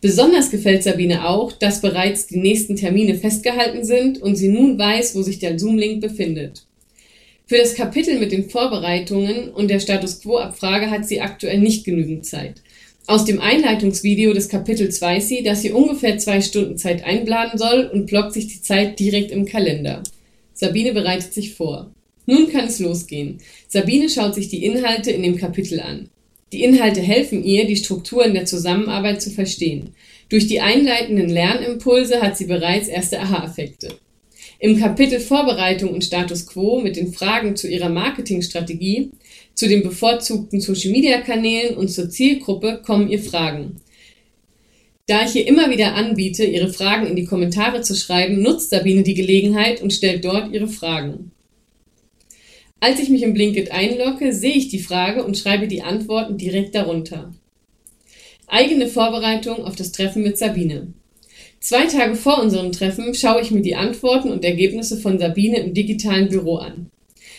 Besonders 0.00 0.52
gefällt 0.52 0.84
Sabine 0.84 1.28
auch, 1.28 1.50
dass 1.50 1.80
bereits 1.80 2.28
die 2.28 2.38
nächsten 2.38 2.76
Termine 2.76 3.16
festgehalten 3.16 3.82
sind 3.82 4.22
und 4.22 4.36
sie 4.36 4.48
nun 4.48 4.78
weiß, 4.78 5.16
wo 5.16 5.22
sich 5.22 5.40
der 5.40 5.58
Zoom-Link 5.58 6.00
befindet. 6.00 6.66
Für 7.46 7.58
das 7.58 7.74
Kapitel 7.74 8.20
mit 8.20 8.30
den 8.30 8.48
Vorbereitungen 8.48 9.48
und 9.48 9.72
der 9.72 9.80
Status 9.80 10.20
Quo-Abfrage 10.22 10.88
hat 10.88 11.04
sie 11.04 11.20
aktuell 11.20 11.58
nicht 11.58 11.84
genügend 11.84 12.24
Zeit. 12.26 12.62
Aus 13.06 13.26
dem 13.26 13.38
Einleitungsvideo 13.38 14.32
des 14.32 14.48
Kapitels 14.48 15.00
weiß 15.02 15.28
sie, 15.28 15.42
dass 15.42 15.60
sie 15.60 15.72
ungefähr 15.72 16.16
zwei 16.16 16.40
Stunden 16.40 16.78
Zeit 16.78 17.04
einplanen 17.04 17.58
soll 17.58 17.90
und 17.92 18.06
blockt 18.06 18.32
sich 18.32 18.46
die 18.46 18.62
Zeit 18.62 18.98
direkt 18.98 19.30
im 19.30 19.44
Kalender. 19.44 20.02
Sabine 20.54 20.94
bereitet 20.94 21.34
sich 21.34 21.54
vor. 21.54 21.90
Nun 22.24 22.50
kann 22.50 22.66
es 22.66 22.78
losgehen. 22.78 23.38
Sabine 23.68 24.08
schaut 24.08 24.34
sich 24.34 24.48
die 24.48 24.64
Inhalte 24.64 25.10
in 25.10 25.22
dem 25.22 25.36
Kapitel 25.36 25.80
an. 25.80 26.08
Die 26.52 26.62
Inhalte 26.62 27.02
helfen 27.02 27.44
ihr, 27.44 27.66
die 27.66 27.76
Strukturen 27.76 28.32
der 28.32 28.46
Zusammenarbeit 28.46 29.20
zu 29.20 29.30
verstehen. 29.30 29.90
Durch 30.30 30.46
die 30.46 30.60
einleitenden 30.60 31.28
Lernimpulse 31.28 32.22
hat 32.22 32.38
sie 32.38 32.46
bereits 32.46 32.88
erste 32.88 33.20
Aha-Effekte. 33.20 33.98
Im 34.60 34.78
Kapitel 34.78 35.20
Vorbereitung 35.20 35.90
und 35.90 36.04
Status 36.04 36.46
Quo 36.46 36.80
mit 36.80 36.96
den 36.96 37.12
Fragen 37.12 37.56
zu 37.56 37.68
ihrer 37.68 37.90
Marketingstrategie 37.90 39.10
zu 39.54 39.68
den 39.68 39.82
bevorzugten 39.82 40.60
Social-Media-Kanälen 40.60 41.76
und 41.76 41.88
zur 41.88 42.10
Zielgruppe 42.10 42.82
kommen 42.84 43.08
ihr 43.08 43.22
Fragen. 43.22 43.76
Da 45.06 45.24
ich 45.24 45.32
hier 45.32 45.46
immer 45.46 45.70
wieder 45.70 45.94
anbiete, 45.94 46.44
ihre 46.44 46.72
Fragen 46.72 47.06
in 47.06 47.16
die 47.16 47.26
Kommentare 47.26 47.82
zu 47.82 47.94
schreiben, 47.94 48.40
nutzt 48.40 48.70
Sabine 48.70 49.02
die 49.02 49.14
Gelegenheit 49.14 49.82
und 49.82 49.92
stellt 49.92 50.24
dort 50.24 50.52
ihre 50.52 50.68
Fragen. 50.68 51.30
Als 52.80 53.00
ich 53.00 53.10
mich 53.10 53.22
im 53.22 53.34
Blinkit 53.34 53.70
einlogge, 53.70 54.32
sehe 54.32 54.54
ich 54.54 54.68
die 54.68 54.78
Frage 54.78 55.24
und 55.24 55.38
schreibe 55.38 55.68
die 55.68 55.82
Antworten 55.82 56.38
direkt 56.38 56.74
darunter. 56.74 57.34
Eigene 58.46 58.88
Vorbereitung 58.88 59.64
auf 59.64 59.76
das 59.76 59.92
Treffen 59.92 60.22
mit 60.22 60.38
Sabine. 60.38 60.92
Zwei 61.60 61.86
Tage 61.86 62.14
vor 62.14 62.42
unserem 62.42 62.72
Treffen 62.72 63.14
schaue 63.14 63.40
ich 63.40 63.50
mir 63.50 63.62
die 63.62 63.74
Antworten 63.74 64.30
und 64.30 64.44
Ergebnisse 64.44 64.98
von 64.98 65.18
Sabine 65.18 65.60
im 65.60 65.72
digitalen 65.72 66.28
Büro 66.28 66.56
an. 66.56 66.90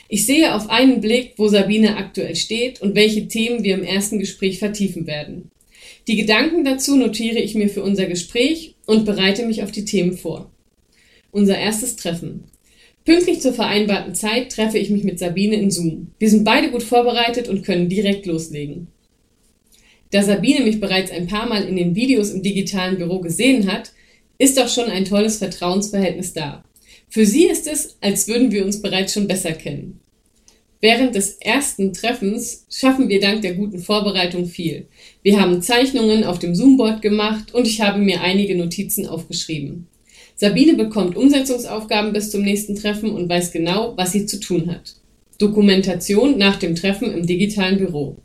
Ich 0.08 0.26
sehe 0.26 0.54
auf 0.54 0.70
einen 0.70 1.02
Blick, 1.02 1.34
wo 1.38 1.48
Sabine 1.48 1.98
aktuell 1.98 2.36
steht 2.36 2.82
und 2.82 2.96
welche 2.96 3.28
Themen 3.28 3.64
wir 3.64 3.76
im 3.76 3.84
ersten 3.84 4.20
Gespräch 4.20 4.60
vertiefen 4.60 5.08
werden. 5.08 5.52
Die 6.08 6.16
Gedanken 6.16 6.64
dazu 6.64 6.96
notiere 6.96 7.40
ich 7.40 7.56
mir 7.56 7.70
für 7.70 7.82
unser 7.82 8.06
Gespräch 8.06 8.76
und 8.86 9.06
bereite 9.06 9.46
mich 9.46 9.64
auf 9.64 9.72
die 9.72 9.86
Themen 9.86 10.16
vor. 10.16 10.52
Unser 11.32 11.58
erstes 11.58 11.96
Treffen. 11.96 12.44
Pünktlich 13.04 13.42
zur 13.42 13.54
vereinbarten 13.54 14.16
Zeit 14.16 14.52
treffe 14.52 14.78
ich 14.78 14.90
mich 14.90 15.04
mit 15.04 15.20
Sabine 15.20 15.56
in 15.56 15.72
Zoom. 15.72 16.12
Wir 16.20 16.30
sind 16.30 16.44
beide 16.44 16.72
gut 16.72 16.84
vorbereitet 16.84 17.48
und 17.48 17.64
können 17.64 17.90
direkt 17.90 18.26
loslegen. 18.26 18.88
Da 20.12 20.24
Sabine 20.24 20.62
mich 20.62 20.80
bereits 20.80 21.12
ein 21.12 21.28
paar 21.28 21.48
Mal 21.48 21.68
in 21.68 21.76
den 21.76 21.96
Videos 21.96 22.30
im 22.30 22.42
digitalen 22.42 22.98
Büro 22.98 23.20
gesehen 23.20 23.72
hat, 23.72 23.92
ist 24.38 24.58
doch 24.58 24.70
schon 24.70 24.90
ein 24.90 25.06
tolles 25.06 25.38
Vertrauensverhältnis 25.38 26.34
da. 26.34 26.64
Für 27.10 27.26
sie 27.26 27.46
ist 27.46 27.68
es, 27.68 27.98
als 28.02 28.28
würden 28.28 28.52
wir 28.52 28.66
uns 28.66 28.82
bereits 28.82 29.14
schon 29.14 29.28
besser 29.28 29.54
kennen. 29.54 30.00
Während 30.82 31.16
des 31.16 31.38
ersten 31.40 31.94
Treffens 31.94 32.66
schaffen 32.70 33.10
wir 33.10 33.20
dank 33.20 33.42
der 33.42 33.56
guten 33.56 33.80
Vorbereitung 33.80 34.46
viel. 34.46 34.88
Wir 35.24 35.40
haben 35.40 35.62
Zeichnungen 35.62 36.24
auf 36.24 36.38
dem 36.40 36.54
Zoomboard 36.54 37.02
gemacht 37.02 37.54
und 37.54 37.66
ich 37.66 37.82
habe 37.82 38.00
mir 38.00 38.22
einige 38.22 38.56
Notizen 38.56 39.08
aufgeschrieben. 39.08 39.88
Sabine 40.36 40.76
bekommt 40.76 41.16
Umsetzungsaufgaben 41.16 42.12
bis 42.12 42.30
zum 42.30 42.42
nächsten 42.42 42.76
Treffen 42.76 43.12
und 43.12 43.30
weiß 43.30 43.52
genau, 43.52 43.94
was 43.96 44.12
sie 44.12 44.26
zu 44.26 44.40
tun 44.40 44.70
hat. 44.70 44.96
Dokumentation 45.38 46.38
nach 46.38 46.58
dem 46.58 46.76
Treffen 46.76 47.12
im 47.12 47.26
digitalen 47.26 47.78
Büro. 47.78 48.18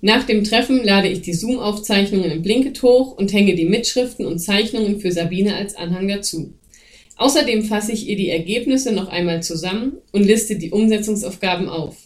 Nach 0.00 0.24
dem 0.24 0.44
Treffen 0.44 0.84
lade 0.84 1.08
ich 1.08 1.22
die 1.22 1.32
Zoom-Aufzeichnungen 1.32 2.30
im 2.30 2.42
Blinkit 2.42 2.82
hoch 2.82 3.16
und 3.16 3.32
hänge 3.32 3.54
die 3.54 3.64
Mitschriften 3.64 4.26
und 4.26 4.38
Zeichnungen 4.38 5.00
für 5.00 5.10
Sabine 5.10 5.56
als 5.56 5.74
Anhang 5.74 6.06
dazu. 6.08 6.52
Außerdem 7.16 7.64
fasse 7.64 7.92
ich 7.92 8.08
ihr 8.08 8.16
die 8.16 8.30
Ergebnisse 8.30 8.92
noch 8.92 9.08
einmal 9.08 9.42
zusammen 9.42 9.98
und 10.12 10.24
liste 10.24 10.56
die 10.56 10.70
Umsetzungsaufgaben 10.70 11.68
auf. 11.68 11.96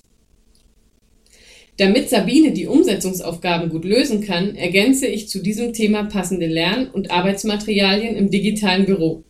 Damit 1.79 2.11
Sabine 2.11 2.53
die 2.53 2.67
Umsetzungsaufgaben 2.67 3.71
gut 3.71 3.85
lösen 3.85 4.21
kann, 4.21 4.57
ergänze 4.57 5.07
ich 5.07 5.29
zu 5.29 5.41
diesem 5.41 5.73
Thema 5.73 6.05
passende 6.05 6.47
Lern- 6.47 6.91
und 6.91 7.11
Arbeitsmaterialien 7.11 8.17
im 8.17 8.31
digitalen 8.31 8.85
Büro. 8.85 9.23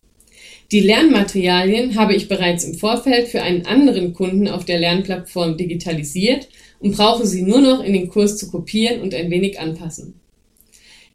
Die 0.71 0.81
Lernmaterialien 0.81 1.95
habe 1.95 2.15
ich 2.15 2.27
bereits 2.27 2.63
im 2.63 2.75
Vorfeld 2.75 3.27
für 3.27 3.41
einen 3.41 3.65
anderen 3.65 4.13
Kunden 4.13 4.47
auf 4.47 4.65
der 4.65 4.79
Lernplattform 4.79 5.57
digitalisiert 5.57 6.47
und 6.79 6.95
brauche 6.95 7.25
sie 7.25 7.43
nur 7.43 7.61
noch 7.61 7.83
in 7.83 7.93
den 7.93 8.09
Kurs 8.09 8.37
zu 8.37 8.49
kopieren 8.49 9.01
und 9.01 9.13
ein 9.13 9.31
wenig 9.31 9.59
anpassen. 9.59 10.19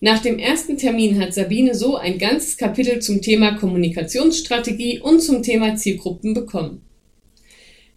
Nach 0.04 0.18
dem 0.18 0.38
ersten 0.38 0.76
Termin 0.76 1.18
hat 1.18 1.32
Sabine 1.32 1.74
so 1.74 1.96
ein 1.96 2.18
ganzes 2.18 2.58
Kapitel 2.58 2.98
zum 2.98 3.22
Thema 3.22 3.56
Kommunikationsstrategie 3.56 5.00
und 5.00 5.22
zum 5.22 5.42
Thema 5.42 5.76
Zielgruppen 5.76 6.34
bekommen. 6.34 6.82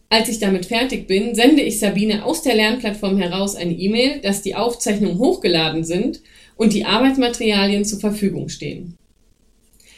Als 0.08 0.30
ich 0.30 0.40
damit 0.40 0.68
fertig 0.68 1.06
bin, 1.06 1.36
sende 1.36 1.64
ich 1.64 1.80
Sabine 1.80 2.24
aus 2.24 2.44
der 2.44 2.56
Lernplattform 2.56 3.18
heraus 3.18 3.58
eine 3.58 3.74
E-Mail, 3.74 4.22
dass 4.22 4.42
die 4.42 4.56
Aufzeichnungen 4.56 5.20
hochgeladen 5.20 5.84
sind 5.84 6.22
und 6.56 6.72
die 6.72 6.86
Arbeitsmaterialien 6.86 7.84
zur 7.84 8.00
Verfügung 8.00 8.48
stehen. 8.48 8.96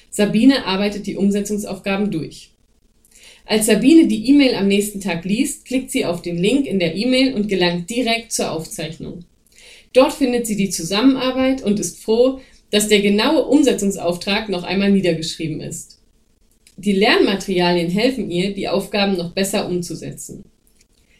Sabine 0.10 0.66
arbeitet 0.66 1.06
die 1.06 1.16
Umsetzungsaufgaben 1.16 2.10
durch. 2.10 2.50
Als 3.46 3.68
Sabine 3.68 4.08
die 4.08 4.28
E-Mail 4.30 4.56
am 4.56 4.68
nächsten 4.68 5.00
Tag 5.00 5.26
liest, 5.26 5.66
klickt 5.66 5.92
sie 5.92 6.06
auf 6.06 6.24
den 6.24 6.40
Link 6.40 6.66
in 6.66 6.80
der 6.80 6.96
E-Mail 6.96 7.36
und 7.36 7.50
gelangt 7.50 7.88
direkt 7.88 8.32
zur 8.32 8.52
Aufzeichnung. 8.52 9.26
Dort 9.94 10.14
findet 10.14 10.46
sie 10.48 10.56
die 10.56 10.70
Zusammenarbeit 10.70 11.64
und 11.64 11.80
ist 11.80 12.04
froh, 12.04 12.40
dass 12.72 12.88
der 12.88 13.02
genaue 13.02 13.46
Umsetzungsauftrag 13.46 14.50
noch 14.50 14.64
einmal 14.64 14.92
niedergeschrieben 14.92 15.62
ist. 15.62 16.00
Die 16.78 16.94
Lernmaterialien 16.94 17.90
helfen 17.90 18.30
ihr, 18.30 18.54
die 18.54 18.70
Aufgaben 18.70 19.18
noch 19.18 19.32
besser 19.34 19.68
umzusetzen. 19.68 20.44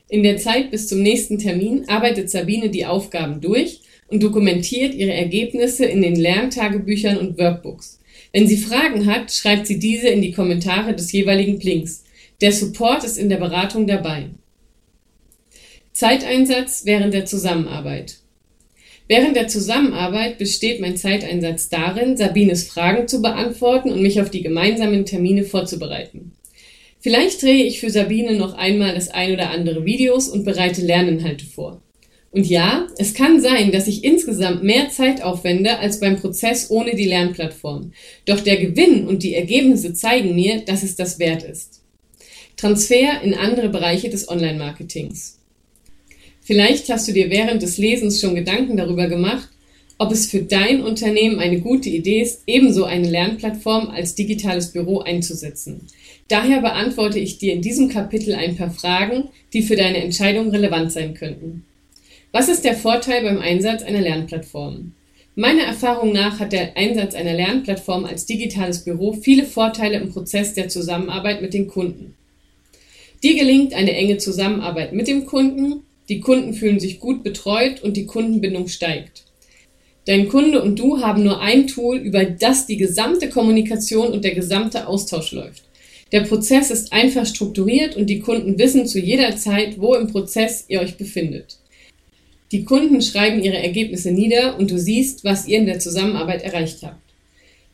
In 0.08 0.24
der 0.24 0.38
Zeit 0.38 0.72
bis 0.72 0.88
zum 0.88 1.02
nächsten 1.02 1.38
Termin 1.38 1.88
arbeitet 1.88 2.30
Sabine 2.30 2.70
die 2.70 2.86
Aufgaben 2.86 3.42
durch 3.42 3.82
und 4.08 4.24
dokumentiert 4.24 4.96
ihre 4.96 5.14
Ergebnisse 5.14 5.86
in 5.86 6.02
den 6.02 6.16
Lerntagebüchern 6.16 7.18
und 7.18 7.38
Workbooks. 7.38 8.00
Wenn 8.32 8.48
sie 8.48 8.58
Fragen 8.58 9.06
hat, 9.06 9.32
schreibt 9.32 9.68
sie 9.68 9.80
diese 9.80 10.08
in 10.08 10.22
die 10.22 10.32
Kommentare 10.32 10.96
des 10.96 11.12
jeweiligen 11.12 11.60
Links. 11.60 12.04
Der 12.42 12.52
Support 12.52 13.04
ist 13.04 13.18
in 13.18 13.30
der 13.30 13.38
Beratung 13.38 13.86
dabei. 13.86 14.30
Zeiteinsatz 15.92 16.84
während 16.86 17.14
der 17.14 17.26
Zusammenarbeit. 17.26 18.19
Während 19.10 19.36
der 19.36 19.48
Zusammenarbeit 19.48 20.38
besteht 20.38 20.80
mein 20.80 20.96
Zeiteinsatz 20.96 21.68
darin, 21.68 22.16
Sabines 22.16 22.68
Fragen 22.68 23.08
zu 23.08 23.24
beantworten 23.24 23.92
und 23.92 24.04
mich 24.04 24.22
auf 24.22 24.30
die 24.30 24.44
gemeinsamen 24.44 25.04
Termine 25.04 25.46
vorzubereiten. 25.46 26.34
Vielleicht 27.00 27.42
drehe 27.42 27.66
ich 27.66 27.80
für 27.80 27.90
Sabine 27.90 28.34
noch 28.34 28.54
einmal 28.54 28.94
das 28.94 29.10
ein 29.10 29.34
oder 29.34 29.50
andere 29.50 29.84
Videos 29.84 30.28
und 30.28 30.46
bereite 30.46 30.82
Lerninhalte 30.82 31.46
vor. 31.46 31.82
Und 32.30 32.46
ja, 32.48 32.86
es 33.00 33.16
kann 33.16 33.42
sein, 33.42 33.72
dass 33.72 33.88
ich 33.88 34.04
insgesamt 34.04 34.64
mehr 34.64 34.90
Zeit 34.90 35.24
aufwende 35.24 35.80
als 35.80 36.00
beim 36.00 36.18
Prozess 36.18 36.70
ohne 36.70 36.96
die 36.96 37.08
Lernplattform. 37.08 37.94
Doch 38.26 38.42
der 38.42 38.58
Gewinn 38.58 39.08
und 39.08 39.24
die 39.24 39.34
Ergebnisse 39.34 39.96
zeigen 39.96 40.36
mir, 40.36 40.60
dass 40.60 40.84
es 40.84 40.96
das 40.96 41.18
wert 41.18 41.42
ist. 41.42 41.82
Transfer 42.58 43.24
in 43.24 43.34
andere 43.34 43.70
Bereiche 43.70 44.12
des 44.12 44.30
Online-Marketings. 44.30 45.39
Vielleicht 46.50 46.90
hast 46.90 47.08
du 47.08 47.12
dir 47.12 47.30
während 47.30 47.62
des 47.62 47.78
Lesens 47.78 48.20
schon 48.20 48.34
Gedanken 48.34 48.76
darüber 48.76 49.06
gemacht, 49.06 49.48
ob 50.00 50.12
es 50.12 50.32
für 50.32 50.42
dein 50.42 50.82
Unternehmen 50.82 51.38
eine 51.38 51.60
gute 51.60 51.90
Idee 51.90 52.24
ist, 52.24 52.42
ebenso 52.48 52.86
eine 52.86 53.08
Lernplattform 53.08 53.92
als 53.92 54.16
digitales 54.16 54.72
Büro 54.72 55.02
einzusetzen. 55.02 55.86
Daher 56.28 56.62
beantworte 56.62 57.20
ich 57.20 57.38
dir 57.38 57.54
in 57.54 57.62
diesem 57.62 57.88
Kapitel 57.88 58.34
ein 58.34 58.56
paar 58.56 58.72
Fragen, 58.72 59.30
die 59.54 59.62
für 59.62 59.76
deine 59.76 60.00
Entscheidung 60.00 60.50
relevant 60.50 60.92
sein 60.92 61.14
könnten. 61.14 61.66
Was 62.32 62.50
ist 62.50 62.66
der 62.66 62.74
Vorteil 62.74 63.22
beim 63.22 63.38
Einsatz 63.38 63.84
einer 63.84 64.02
Lernplattform? 64.02 64.94
Meiner 65.36 65.66
Erfahrung 65.66 66.14
nach 66.14 66.40
hat 66.40 66.52
der 66.52 66.76
Einsatz 66.76 67.14
einer 67.14 67.34
Lernplattform 67.34 68.06
als 68.06 68.26
digitales 68.26 68.84
Büro 68.84 69.14
viele 69.14 69.44
Vorteile 69.44 69.98
im 69.98 70.12
Prozess 70.12 70.56
der 70.56 70.68
Zusammenarbeit 70.68 71.44
mit 71.44 71.54
den 71.54 71.68
Kunden. 71.68 72.16
Dir 73.22 73.36
gelingt 73.36 73.76
eine 73.76 73.94
enge 73.94 74.18
Zusammenarbeit 74.18 74.94
mit 74.94 75.08
dem 75.08 75.28
Kunden, 75.28 75.84
die 76.10 76.20
Kunden 76.20 76.54
fühlen 76.54 76.80
sich 76.80 77.00
gut 77.00 77.24
betreut 77.24 77.82
und 77.82 77.96
die 77.96 78.06
Kundenbindung 78.06 78.68
steigt. 78.68 79.24
Dein 80.06 80.28
Kunde 80.28 80.62
und 80.62 80.80
du 80.80 81.02
haben 81.02 81.24
nur 81.24 81.40
ein 81.40 81.68
Tool, 81.68 81.98
über 81.98 82.26
das 82.26 82.66
die 82.66 82.78
gesamte 82.78 83.30
Kommunikation 83.30 84.08
und 84.08 84.24
der 84.24 84.34
gesamte 84.34 84.88
Austausch 84.88 85.32
läuft. 85.32 85.64
Der 86.12 86.22
Prozess 86.22 86.72
ist 86.72 86.92
einfach 86.92 87.28
strukturiert 87.28 87.96
und 87.96 88.08
die 88.08 88.20
Kunden 88.20 88.58
wissen 88.58 88.88
zu 88.88 89.00
jeder 89.00 89.36
Zeit, 89.38 89.80
wo 89.80 89.94
im 89.94 90.08
Prozess 90.08 90.66
ihr 90.68 90.82
euch 90.82 90.98
befindet. 90.98 91.58
Die 92.52 92.64
Kunden 92.64 93.02
schreiben 93.02 93.44
ihre 93.44 93.58
Ergebnisse 93.58 94.12
nieder 94.12 94.58
und 94.58 94.72
du 94.72 94.80
siehst, 94.80 95.24
was 95.24 95.48
ihr 95.48 95.60
in 95.60 95.68
der 95.68 95.80
Zusammenarbeit 95.80 96.42
erreicht 96.42 96.82
habt. 96.82 96.98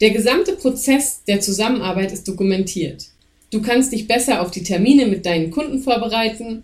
Der 0.02 0.10
gesamte 0.10 0.54
Prozess 0.54 1.24
der 1.26 1.40
Zusammenarbeit 1.40 2.12
ist 2.12 2.28
dokumentiert. 2.28 3.06
Du 3.52 3.62
kannst 3.62 3.94
dich 3.94 4.06
besser 4.06 4.42
auf 4.42 4.52
die 4.52 4.64
Termine 4.64 5.06
mit 5.06 5.26
deinen 5.26 5.52
Kunden 5.52 5.80
vorbereiten. 5.80 6.64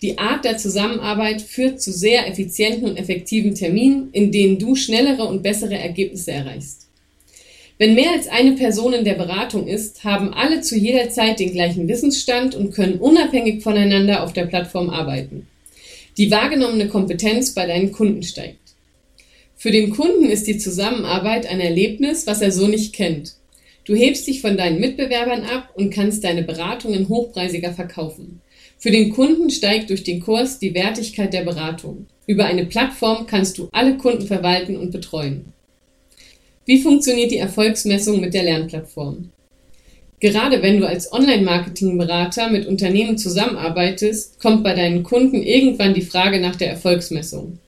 Die 0.00 0.18
Art 0.18 0.44
der 0.44 0.56
Zusammenarbeit 0.56 1.42
führt 1.42 1.82
zu 1.82 1.92
sehr 1.92 2.28
effizienten 2.28 2.88
und 2.88 2.96
effektiven 2.96 3.54
Terminen, 3.54 4.10
in 4.12 4.30
denen 4.30 4.58
du 4.58 4.76
schnellere 4.76 5.24
und 5.24 5.42
bessere 5.42 5.76
Ergebnisse 5.76 6.30
erreichst. 6.30 6.86
Wenn 7.78 7.94
mehr 7.94 8.12
als 8.12 8.28
eine 8.28 8.52
Person 8.52 8.92
in 8.92 9.04
der 9.04 9.14
Beratung 9.14 9.66
ist, 9.66 10.04
haben 10.04 10.34
alle 10.34 10.60
zu 10.60 10.76
jeder 10.76 11.10
Zeit 11.10 11.38
den 11.38 11.52
gleichen 11.52 11.88
Wissensstand 11.88 12.54
und 12.54 12.72
können 12.72 12.98
unabhängig 12.98 13.62
voneinander 13.62 14.22
auf 14.22 14.32
der 14.32 14.46
Plattform 14.46 14.90
arbeiten. 14.90 15.46
Die 16.16 16.30
wahrgenommene 16.30 16.88
Kompetenz 16.88 17.54
bei 17.54 17.66
deinen 17.66 17.92
Kunden 17.92 18.24
steigt. 18.24 18.58
Für 19.56 19.70
den 19.70 19.90
Kunden 19.90 20.24
ist 20.24 20.46
die 20.46 20.58
Zusammenarbeit 20.58 21.46
ein 21.46 21.60
Erlebnis, 21.60 22.26
was 22.26 22.42
er 22.42 22.52
so 22.52 22.66
nicht 22.66 22.94
kennt. 22.94 23.34
Du 23.84 23.94
hebst 23.94 24.26
dich 24.26 24.40
von 24.40 24.56
deinen 24.56 24.80
Mitbewerbern 24.80 25.44
ab 25.44 25.70
und 25.74 25.90
kannst 25.90 26.22
deine 26.22 26.42
Beratungen 26.42 27.08
hochpreisiger 27.08 27.72
verkaufen. 27.72 28.40
Für 28.80 28.92
den 28.92 29.10
Kunden 29.10 29.50
steigt 29.50 29.90
durch 29.90 30.04
den 30.04 30.20
Kurs 30.20 30.60
die 30.60 30.72
Wertigkeit 30.72 31.32
der 31.32 31.42
Beratung. 31.42 32.06
Über 32.28 32.44
eine 32.44 32.64
Plattform 32.64 33.26
kannst 33.26 33.58
du 33.58 33.68
alle 33.72 33.96
Kunden 33.96 34.26
verwalten 34.26 34.76
und 34.76 34.92
betreuen. 34.92 35.52
Wie 36.64 36.80
funktioniert 36.80 37.32
die 37.32 37.38
Erfolgsmessung 37.38 38.20
mit 38.20 38.34
der 38.34 38.44
Lernplattform? 38.44 39.30
Gerade 40.20 40.62
wenn 40.62 40.78
du 40.78 40.86
als 40.86 41.12
Online-Marketing-Berater 41.12 42.50
mit 42.50 42.66
Unternehmen 42.66 43.18
zusammenarbeitest, 43.18 44.38
kommt 44.38 44.62
bei 44.62 44.74
deinen 44.74 45.02
Kunden 45.02 45.42
irgendwann 45.42 45.94
die 45.94 46.02
Frage 46.02 46.40
nach 46.40 46.56
der 46.56 46.70
Erfolgsmessung. 46.70 47.58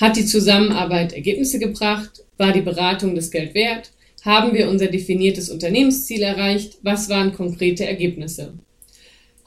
Hat 0.00 0.16
die 0.16 0.24
Zusammenarbeit 0.24 1.12
Ergebnisse 1.12 1.58
gebracht? 1.58 2.24
War 2.36 2.52
die 2.52 2.62
Beratung 2.62 3.14
das 3.14 3.30
Geld 3.30 3.54
wert? 3.54 3.90
Haben 4.24 4.54
wir 4.54 4.68
unser 4.68 4.86
definiertes 4.86 5.50
Unternehmensziel 5.50 6.22
erreicht? 6.22 6.78
Was 6.82 7.08
waren 7.08 7.32
konkrete 7.32 7.84
Ergebnisse? 7.84 8.54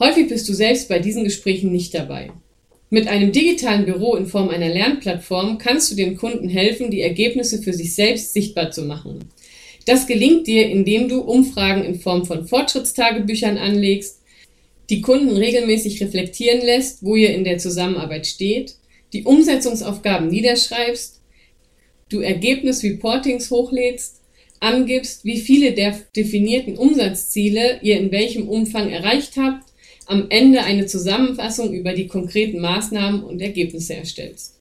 Häufig 0.02 0.30
bist 0.30 0.50
du 0.50 0.54
selbst 0.54 0.90
bei 0.90 0.98
diesen 0.98 1.24
Gesprächen 1.24 1.72
nicht 1.72 1.94
dabei. 1.94 2.32
Mit 2.90 3.08
einem 3.08 3.32
digitalen 3.32 3.86
Büro 3.86 4.16
in 4.16 4.26
Form 4.26 4.50
einer 4.50 4.68
Lernplattform 4.68 5.60
kannst 5.60 5.92
du 5.92 5.96
den 5.96 6.18
Kunden 6.18 6.50
helfen, 6.50 6.90
die 6.90 7.02
Ergebnisse 7.02 7.62
für 7.62 7.72
sich 7.72 7.94
selbst 7.94 8.34
sichtbar 8.34 8.72
zu 8.72 8.82
machen. 8.82 9.30
Das 9.86 10.08
gelingt 10.08 10.48
dir, 10.48 10.68
indem 10.68 11.08
du 11.08 11.22
Umfragen 11.22 11.84
in 11.84 12.00
Form 12.00 12.26
von 12.26 12.48
Fortschrittstagebüchern 12.48 13.60
anlegst, 13.60 14.22
die 14.90 15.02
Kunden 15.02 15.38
regelmäßig 15.38 16.02
reflektieren 16.02 16.62
lässt, 16.62 17.04
wo 17.04 17.16
ihr 17.16 17.36
in 17.36 17.44
der 17.44 17.60
Zusammenarbeit 17.60 18.26
steht, 18.26 18.78
die 19.14 19.24
Umsetzungsaufgaben 19.24 20.30
niederschreibst, 20.30 21.22
du 22.10 22.22
Ergebnisreportings 22.22 23.52
hochlädst, 23.52 24.22
angibst, 24.60 25.26
wie 25.26 25.40
viele 25.40 25.74
der 25.74 25.96
definierten 26.16 26.76
Umsatzziele 26.76 27.80
ihr 27.84 28.00
in 28.00 28.12
welchem 28.12 28.50
Umfang 28.50 28.90
erreicht 28.90 29.38
habt 29.38 29.71
am 30.12 30.28
Ende 30.30 30.62
eine 30.64 30.86
Zusammenfassung 30.86 31.74
über 31.74 31.94
die 31.94 32.08
konkreten 32.08 32.60
Maßnahmen 32.60 33.24
und 33.24 33.42
Ergebnisse 33.42 33.96
erstellst. 33.96 34.56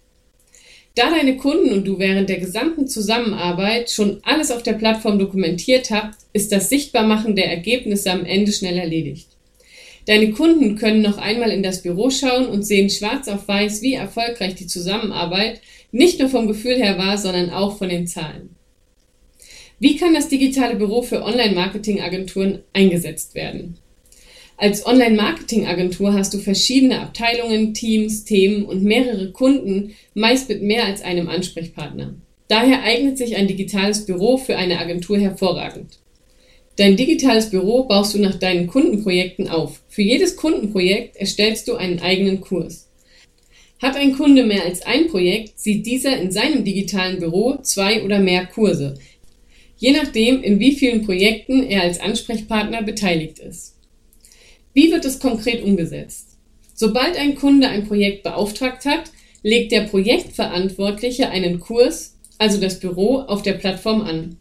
Da 0.94 1.10
deine 1.10 1.36
Kunden 1.36 1.72
und 1.72 1.86
du 1.86 1.98
während 1.98 2.28
der 2.28 2.38
gesamten 2.38 2.86
Zusammenarbeit 2.88 3.90
schon 3.90 4.20
alles 4.22 4.50
auf 4.50 4.62
der 4.62 4.72
Plattform 4.74 5.18
dokumentiert 5.18 5.90
habt, 5.90 6.16
ist 6.32 6.52
das 6.52 6.68
Sichtbarmachen 6.68 7.36
der 7.36 7.50
Ergebnisse 7.50 8.10
am 8.10 8.24
Ende 8.24 8.52
schnell 8.52 8.78
erledigt. 8.78 9.28
Deine 10.06 10.30
Kunden 10.32 10.76
können 10.76 11.02
noch 11.02 11.18
einmal 11.18 11.50
in 11.50 11.62
das 11.62 11.82
Büro 11.82 12.10
schauen 12.10 12.46
und 12.46 12.64
sehen 12.64 12.90
schwarz 12.90 13.28
auf 13.28 13.46
weiß, 13.46 13.82
wie 13.82 13.94
erfolgreich 13.94 14.54
die 14.54 14.66
Zusammenarbeit 14.66 15.60
nicht 15.92 16.18
nur 16.18 16.28
vom 16.28 16.48
Gefühl 16.48 16.76
her 16.76 16.98
war, 16.98 17.18
sondern 17.18 17.50
auch 17.50 17.76
von 17.78 17.88
den 17.88 18.06
Zahlen. 18.06 18.56
Wie 19.78 19.96
kann 19.96 20.14
das 20.14 20.28
digitale 20.28 20.76
Büro 20.76 21.02
für 21.02 21.22
Online-Marketing-Agenturen 21.22 22.60
eingesetzt 22.72 23.34
werden? 23.34 23.78
Als 24.60 24.84
Online-Marketing-Agentur 24.84 26.12
hast 26.12 26.34
du 26.34 26.38
verschiedene 26.38 27.00
Abteilungen, 27.00 27.72
Teams, 27.72 28.26
Themen 28.26 28.66
und 28.66 28.82
mehrere 28.82 29.32
Kunden, 29.32 29.94
meist 30.12 30.50
mit 30.50 30.60
mehr 30.60 30.84
als 30.84 31.00
einem 31.00 31.30
Ansprechpartner. 31.30 32.16
Daher 32.46 32.82
eignet 32.82 33.16
sich 33.16 33.36
ein 33.36 33.48
digitales 33.48 34.04
Büro 34.04 34.36
für 34.36 34.58
eine 34.58 34.78
Agentur 34.78 35.16
hervorragend. 35.16 35.98
Dein 36.76 36.98
digitales 36.98 37.48
Büro 37.48 37.84
baust 37.84 38.12
du 38.12 38.18
nach 38.18 38.34
deinen 38.34 38.66
Kundenprojekten 38.66 39.48
auf. 39.48 39.80
Für 39.88 40.02
jedes 40.02 40.36
Kundenprojekt 40.36 41.16
erstellst 41.16 41.66
du 41.66 41.76
einen 41.76 42.00
eigenen 42.00 42.42
Kurs. 42.42 42.86
Hat 43.80 43.96
ein 43.96 44.12
Kunde 44.12 44.44
mehr 44.44 44.66
als 44.66 44.82
ein 44.82 45.08
Projekt, 45.08 45.58
sieht 45.58 45.86
dieser 45.86 46.20
in 46.20 46.32
seinem 46.32 46.64
digitalen 46.64 47.18
Büro 47.18 47.56
zwei 47.62 48.04
oder 48.04 48.18
mehr 48.18 48.44
Kurse, 48.44 48.98
je 49.78 49.92
nachdem, 49.92 50.42
in 50.42 50.60
wie 50.60 50.72
vielen 50.72 51.06
Projekten 51.06 51.62
er 51.62 51.80
als 51.80 51.98
Ansprechpartner 51.98 52.82
beteiligt 52.82 53.38
ist. 53.38 53.79
Wie 54.72 54.92
wird 54.92 55.04
es 55.04 55.18
konkret 55.18 55.64
umgesetzt? 55.64 56.36
Sobald 56.74 57.18
ein 57.18 57.34
Kunde 57.34 57.68
ein 57.68 57.86
Projekt 57.86 58.22
beauftragt 58.22 58.84
hat, 58.84 59.10
legt 59.42 59.72
der 59.72 59.82
Projektverantwortliche 59.82 61.28
einen 61.28 61.60
Kurs, 61.60 62.16
also 62.38 62.60
das 62.60 62.80
Büro, 62.80 63.20
auf 63.20 63.42
der 63.42 63.54
Plattform 63.54 64.02
an. 64.02 64.36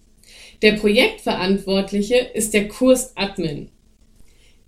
Der 0.61 0.73
Projektverantwortliche 0.73 2.15
ist 2.33 2.53
der 2.53 2.67
Kursadmin. 2.67 3.69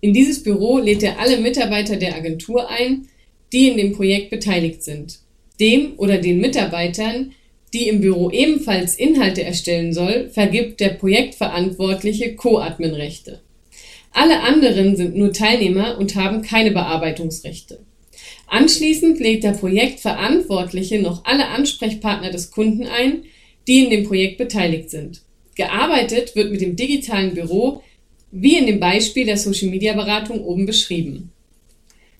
In 0.00 0.12
dieses 0.12 0.42
Büro 0.42 0.78
lädt 0.78 1.02
er 1.02 1.20
alle 1.20 1.38
Mitarbeiter 1.38 1.96
der 1.96 2.16
Agentur 2.16 2.68
ein, 2.68 3.08
die 3.52 3.68
in 3.68 3.76
dem 3.76 3.92
Projekt 3.92 4.30
beteiligt 4.30 4.82
sind. 4.82 5.20
Dem 5.60 5.92
oder 5.98 6.18
den 6.18 6.40
Mitarbeitern, 6.40 7.32
die 7.72 7.88
im 7.88 8.00
Büro 8.00 8.30
ebenfalls 8.30 8.96
Inhalte 8.96 9.44
erstellen 9.44 9.92
soll, 9.92 10.28
vergibt 10.30 10.80
der 10.80 10.90
Projektverantwortliche 10.90 12.34
Co-Admin-Rechte. 12.34 13.40
Alle 14.12 14.40
anderen 14.40 14.96
sind 14.96 15.16
nur 15.16 15.32
Teilnehmer 15.32 15.98
und 15.98 16.14
haben 16.16 16.42
keine 16.42 16.70
Bearbeitungsrechte. 16.70 17.80
Anschließend 18.46 19.18
lädt 19.18 19.44
der 19.44 19.52
Projektverantwortliche 19.52 21.00
noch 21.00 21.24
alle 21.24 21.48
Ansprechpartner 21.48 22.30
des 22.30 22.50
Kunden 22.50 22.86
ein, 22.86 23.24
die 23.66 23.84
in 23.84 23.90
dem 23.90 24.04
Projekt 24.04 24.38
beteiligt 24.38 24.90
sind. 24.90 25.22
Gearbeitet 25.54 26.36
wird 26.36 26.52
mit 26.52 26.60
dem 26.60 26.76
digitalen 26.76 27.34
Büro, 27.34 27.82
wie 28.30 28.58
in 28.58 28.66
dem 28.66 28.80
Beispiel 28.80 29.26
der 29.26 29.36
Social 29.36 29.68
Media 29.68 29.94
Beratung 29.94 30.44
oben 30.44 30.66
beschrieben. 30.66 31.30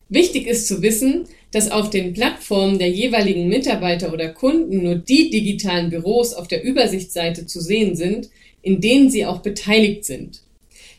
Wichtig 0.08 0.46
ist 0.46 0.68
zu 0.68 0.82
wissen, 0.82 1.24
dass 1.52 1.70
auf 1.70 1.90
den 1.90 2.12
Plattformen 2.12 2.78
der 2.78 2.90
jeweiligen 2.90 3.48
Mitarbeiter 3.48 4.12
oder 4.12 4.28
Kunden 4.28 4.82
nur 4.82 4.96
die 4.96 5.30
digitalen 5.30 5.90
Büros 5.90 6.34
auf 6.34 6.48
der 6.48 6.64
Übersichtsseite 6.64 7.46
zu 7.46 7.60
sehen 7.60 7.96
sind, 7.96 8.30
in 8.62 8.80
denen 8.80 9.10
sie 9.10 9.26
auch 9.26 9.40
beteiligt 9.40 10.04
sind. 10.04 10.42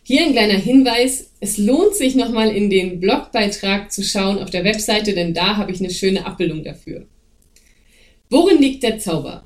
Hier 0.06 0.24
ein 0.24 0.34
kleiner 0.34 0.58
Hinweis. 0.58 1.32
Es 1.39 1.58
lohnt 1.58 1.96
sich 1.96 2.16
nochmal 2.16 2.50
in 2.50 2.70
den 2.70 3.00
Blogbeitrag 3.00 3.89
zu 3.89 4.04
schauen 4.04 4.38
auf 4.38 4.50
der 4.50 4.66
Webseite, 4.66 5.13
denn 5.13 5.34
da 5.34 5.56
habe 5.56 5.72
ich 5.72 5.80
eine 5.80 5.92
schöne 5.92 6.26
Abbildung 6.26 6.62
dafür. 6.62 7.06
Worin 8.30 8.62
liegt 8.62 8.84
der 8.84 9.00
Zauber? 9.00 9.46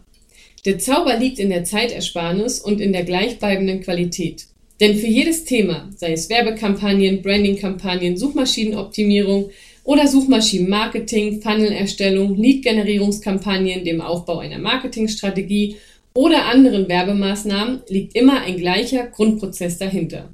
Der 0.65 0.79
Zauber 0.79 1.15
liegt 1.15 1.37
in 1.37 1.51
der 1.51 1.63
Zeitersparnis 1.63 2.59
und 2.59 2.81
in 2.81 2.91
der 2.91 3.03
gleichbleibenden 3.03 3.81
Qualität. 3.81 4.47
Denn 4.79 4.97
für 4.97 5.05
jedes 5.05 5.43
Thema, 5.43 5.91
sei 5.95 6.13
es 6.13 6.27
Werbekampagnen, 6.27 7.21
Brandingkampagnen, 7.21 8.17
Suchmaschinenoptimierung 8.17 9.51
oder 9.83 10.07
Suchmaschinenmarketing, 10.07 11.39
Funnelerstellung, 11.41 12.35
Lead-Generierungskampagnen, 12.35 13.85
dem 13.85 14.01
Aufbau 14.01 14.39
einer 14.39 14.57
Marketingstrategie 14.57 15.75
oder 16.15 16.45
anderen 16.45 16.89
Werbemaßnahmen, 16.89 17.83
liegt 17.89 18.15
immer 18.15 18.41
ein 18.41 18.57
gleicher 18.57 19.05
Grundprozess 19.05 19.77
dahinter. 19.77 20.31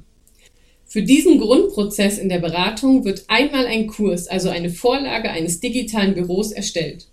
Für 0.94 1.02
diesen 1.02 1.40
Grundprozess 1.40 2.18
in 2.18 2.28
der 2.28 2.38
Beratung 2.38 3.04
wird 3.04 3.24
einmal 3.26 3.66
ein 3.66 3.88
Kurs, 3.88 4.28
also 4.28 4.48
eine 4.48 4.70
Vorlage 4.70 5.28
eines 5.28 5.58
digitalen 5.58 6.14
Büros 6.14 6.52
erstellt. 6.52 7.08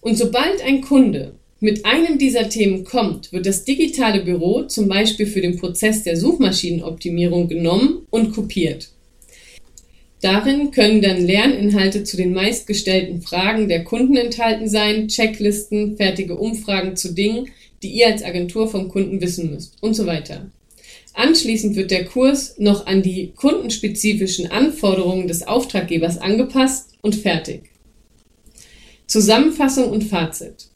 Und 0.00 0.18
sobald 0.18 0.60
ein 0.60 0.80
Kunde 0.80 1.36
mit 1.60 1.86
einem 1.86 2.18
dieser 2.18 2.48
Themen 2.48 2.82
kommt, 2.82 3.32
wird 3.32 3.46
das 3.46 3.64
digitale 3.64 4.24
Büro 4.24 4.64
zum 4.64 4.88
Beispiel 4.88 5.26
für 5.26 5.40
den 5.40 5.56
Prozess 5.56 6.02
der 6.02 6.16
Suchmaschinenoptimierung 6.16 7.46
genommen 7.46 8.08
und 8.10 8.32
kopiert. 8.32 8.88
Darin 10.20 10.72
können 10.72 11.00
dann 11.00 11.24
Lerninhalte 11.24 12.02
zu 12.02 12.16
den 12.16 12.32
meistgestellten 12.32 13.22
Fragen 13.22 13.68
der 13.68 13.84
Kunden 13.84 14.16
enthalten 14.16 14.68
sein, 14.68 15.06
Checklisten, 15.06 15.96
fertige 15.96 16.34
Umfragen 16.34 16.96
zu 16.96 17.14
Dingen, 17.14 17.50
die 17.84 17.92
ihr 17.92 18.08
als 18.08 18.24
Agentur 18.24 18.66
vom 18.66 18.88
Kunden 18.88 19.20
wissen 19.20 19.48
müsst 19.52 19.80
und 19.80 19.94
so 19.94 20.06
weiter. 20.06 20.50
Anschließend 21.14 21.76
wird 21.76 21.90
der 21.90 22.06
Kurs 22.06 22.58
noch 22.58 22.86
an 22.86 23.02
die 23.02 23.32
kundenspezifischen 23.34 24.50
Anforderungen 24.50 25.28
des 25.28 25.46
Auftraggebers 25.46 26.18
angepasst 26.18 26.94
und 27.02 27.14
fertig. 27.14 27.70
Zusammenfassung 29.06 29.90
und 29.90 30.04
Fazit. 30.04 30.68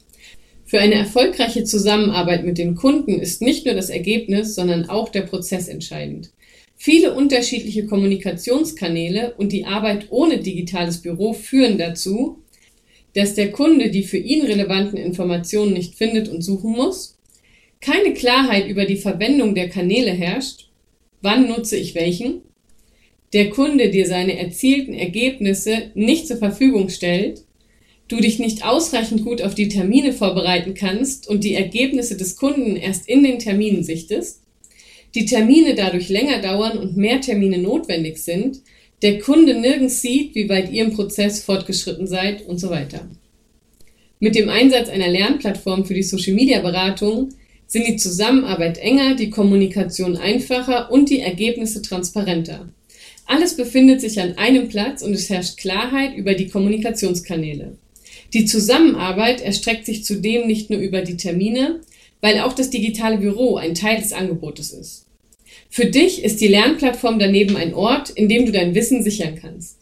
Für 0.66 0.81
eine 0.81 0.96
erfolgreiche 0.96 1.64
Zusammenarbeit 1.64 2.44
mit 2.44 2.59
den 2.59 2.75
Kunden 2.75 3.20
ist 3.20 3.40
nicht 3.40 3.64
nur 3.64 3.75
das 3.75 3.88
Ergebnis, 3.88 4.55
sondern 4.55 4.90
auch 4.90 5.09
der 5.09 5.22
Prozess 5.22 5.68
entscheidend. 5.68 6.33
Viele 6.77 7.14
unterschiedliche 7.14 7.87
Kommunikationskanäle 7.87 9.35
und 9.38 9.53
die 9.53 9.64
Arbeit 9.64 10.09
ohne 10.11 10.40
digitales 10.40 11.01
Büro 11.01 11.33
führen 11.33 11.79
dazu, 11.79 12.42
dass 13.14 13.35
der 13.35 13.51
Kunde 13.53 13.90
die 13.90 14.03
für 14.03 14.18
ihn 14.18 14.44
relevanten 14.44 14.99
Informationen 14.99 15.72
nicht 15.72 15.94
findet 15.94 16.29
und 16.29 16.42
suchen 16.42 16.72
muss 16.72 17.15
keine 17.81 18.15
Klarheit 18.15 18.69
über 18.69 18.85
die 18.85 18.97
Verwendung 18.97 19.55
der 19.55 19.69
Kanäle 19.69 20.12
herrscht, 20.12 20.69
wann 21.21 21.49
nutze 21.49 21.77
ich 21.77 21.95
welchen, 21.95 22.43
der 23.33 23.51
Kunde 23.51 23.91
dir 23.91 24.07
seine 24.07 24.39
erzielten 24.39 24.95
Ergebnisse 24.95 25.91
nicht 25.95 26.27
zur 26.27 26.39
Verfügung 26.39 26.89
stellt, 26.89 27.43
du 28.09 28.17
dich 28.17 28.39
nicht 28.39 28.65
ausreichend 28.65 29.25
gut 29.25 29.43
auf 29.43 29.55
die 29.55 29.69
Termine 29.69 30.12
vorbereiten 30.12 30.75
kannst 30.75 31.29
und 31.29 31.45
die 31.45 31.55
Ergebnisse 31.55 32.17
des 32.17 32.37
Kunden 32.37 32.77
erst 32.77 33.09
in 33.09 33.25
den 33.25 33.39
Terminen 33.39 33.83
sichtest, 33.83 34.43
die 35.15 35.25
Termine 35.25 35.75
dadurch 35.75 36.09
länger 36.09 36.41
dauern 36.41 36.79
und 36.79 36.97
mehr 36.97 37.21
Termine 37.21 37.59
notwendig 37.59 38.19
sind, 38.19 38.61
der 39.03 39.19
Kunde 39.19 39.55
nirgends 39.55 40.01
sieht, 40.01 40.35
wie 40.35 40.49
weit 40.49 40.73
ihr 40.73 40.85
im 40.85 40.93
Prozess 40.93 41.43
fortgeschritten 41.43 42.07
seid 42.07 42.47
und 42.47 42.59
so 42.59 42.71
weiter. 42.71 43.09
Mit 44.21 44.35
dem 44.35 44.49
Einsatz 44.49 44.89
einer 44.89 45.09
Lernplattform 45.09 45.85
für 45.85 45.95
die 45.95 46.03
Social-Media-Beratung 46.03 47.31
sind 47.66 47.87
die 47.87 47.96
Zusammenarbeit 47.96 48.79
enger, 48.79 49.14
die 49.14 49.31
Kommunikation 49.31 50.16
einfacher 50.16 50.90
und 50.90 51.11
die 51.11 51.20
Ergebnisse 51.20 51.83
transparenter. 51.83 52.68
Alles 53.26 53.57
befindet 53.57 54.00
sich 54.00 54.20
an 54.20 54.38
einem 54.38 54.68
Platz 54.68 55.02
und 55.02 55.12
es 55.12 55.29
herrscht 55.29 55.57
Klarheit 55.57 56.14
über 56.16 56.35
die 56.35 56.48
Kommunikationskanäle. 56.48 57.76
Die 58.33 58.44
Zusammenarbeit 58.44 59.40
erstreckt 59.40 59.87
sich 59.87 60.05
zudem 60.05 60.46
nicht 60.46 60.70
nur 60.70 60.81
über 60.81 61.02
die 61.02 61.16
Termine, 61.16 61.81
weil 62.20 62.40
auch 62.40 62.52
das 62.52 62.70
digitale 62.70 63.18
Büro 63.18 63.57
ein 63.57 63.74
Teil 63.74 64.00
des 64.00 64.12
Angebotes 64.12 64.72
ist. 64.72 65.07
Für 65.68 65.87
dich 65.87 66.24
ist 66.24 66.40
die 66.40 66.48
Lernplattform 66.48 67.18
daneben 67.18 67.57
ein 67.57 67.74
Ort, 67.74 68.11
in 68.11 68.29
dem 68.29 68.46
du 68.46 68.52
dein 68.52 68.74
Wissen 68.74 69.02
sichern 69.02 69.38
kannst. 69.40 69.79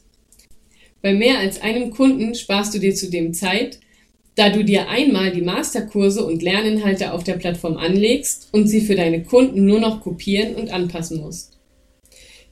Bei 1.02 1.12
mehr 1.12 1.38
als 1.38 1.60
einem 1.60 1.90
Kunden 1.90 2.34
sparst 2.34 2.74
du 2.74 2.78
dir 2.78 2.94
zudem 2.94 3.34
Zeit, 3.34 3.78
da 4.36 4.50
du 4.50 4.64
dir 4.64 4.88
einmal 4.88 5.30
die 5.30 5.42
Masterkurse 5.42 6.24
und 6.24 6.42
Lerninhalte 6.42 7.12
auf 7.12 7.22
der 7.24 7.34
Plattform 7.34 7.76
anlegst 7.76 8.48
und 8.52 8.66
sie 8.66 8.80
für 8.80 8.96
deine 8.96 9.22
Kunden 9.22 9.64
nur 9.64 9.78
noch 9.80 10.00
kopieren 10.00 10.56
und 10.56 10.70
anpassen 10.70 11.20
musst. 11.20 11.54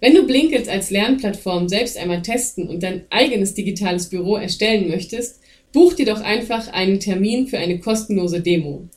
Wenn 0.01 0.15
du 0.15 0.27
Blinkit 0.27 0.69
als 0.69 0.91
Lernplattform 0.91 1.69
selbst 1.69 1.97
einmal 1.97 2.23
testen 2.23 2.69
und 2.69 2.83
dein 2.83 3.05
eigenes 3.11 3.55
digitales 3.55 4.09
Büro 4.09 4.37
erstellen 4.37 4.89
möchtest, 4.89 5.41
buch 5.73 5.95
dir 5.95 6.07
doch 6.07 6.21
einfach 6.21 6.67
einen 6.73 6.99
Termin 7.01 7.47
für 7.47 7.59
eine 7.59 7.79
kostenlose 7.79 8.41
Demo. 8.41 8.89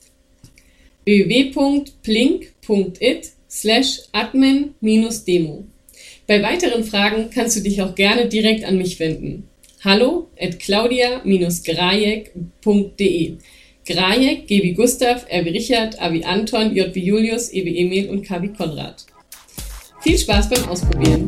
www.plink.it 1.06 2.52
slash 3.50 4.02
admin-demo. 4.12 5.66
Bei 6.28 6.42
weiteren 6.42 6.84
Fragen 6.84 7.30
kannst 7.32 7.56
du 7.56 7.62
dich 7.62 7.82
auch 7.84 7.94
gerne 7.94 8.28
direkt 8.28 8.66
an 8.66 8.78
mich 8.80 9.00
wenden. 9.00 9.48
Hallo 9.86 10.28
at 10.42 10.60
claudia-grajek.de 10.60 13.38
Grajek, 13.86 14.48
G 14.48 14.64
wie 14.64 14.74
Gustav, 14.74 15.26
R 15.30 15.46
wie 15.46 15.50
Richard, 15.50 16.02
A 16.02 16.12
wie 16.12 16.26
Anton, 16.26 16.76
J 16.76 16.96
wie 16.96 17.06
Julius, 17.06 17.54
E 17.54 17.64
wie 17.64 17.78
Emil 17.78 18.10
und 18.10 18.24
K 18.24 18.42
wie 18.42 18.52
Konrad. 18.52 19.06
Viel 20.02 20.18
Spaß 20.18 20.50
beim 20.50 20.68
Ausprobieren! 20.70 21.28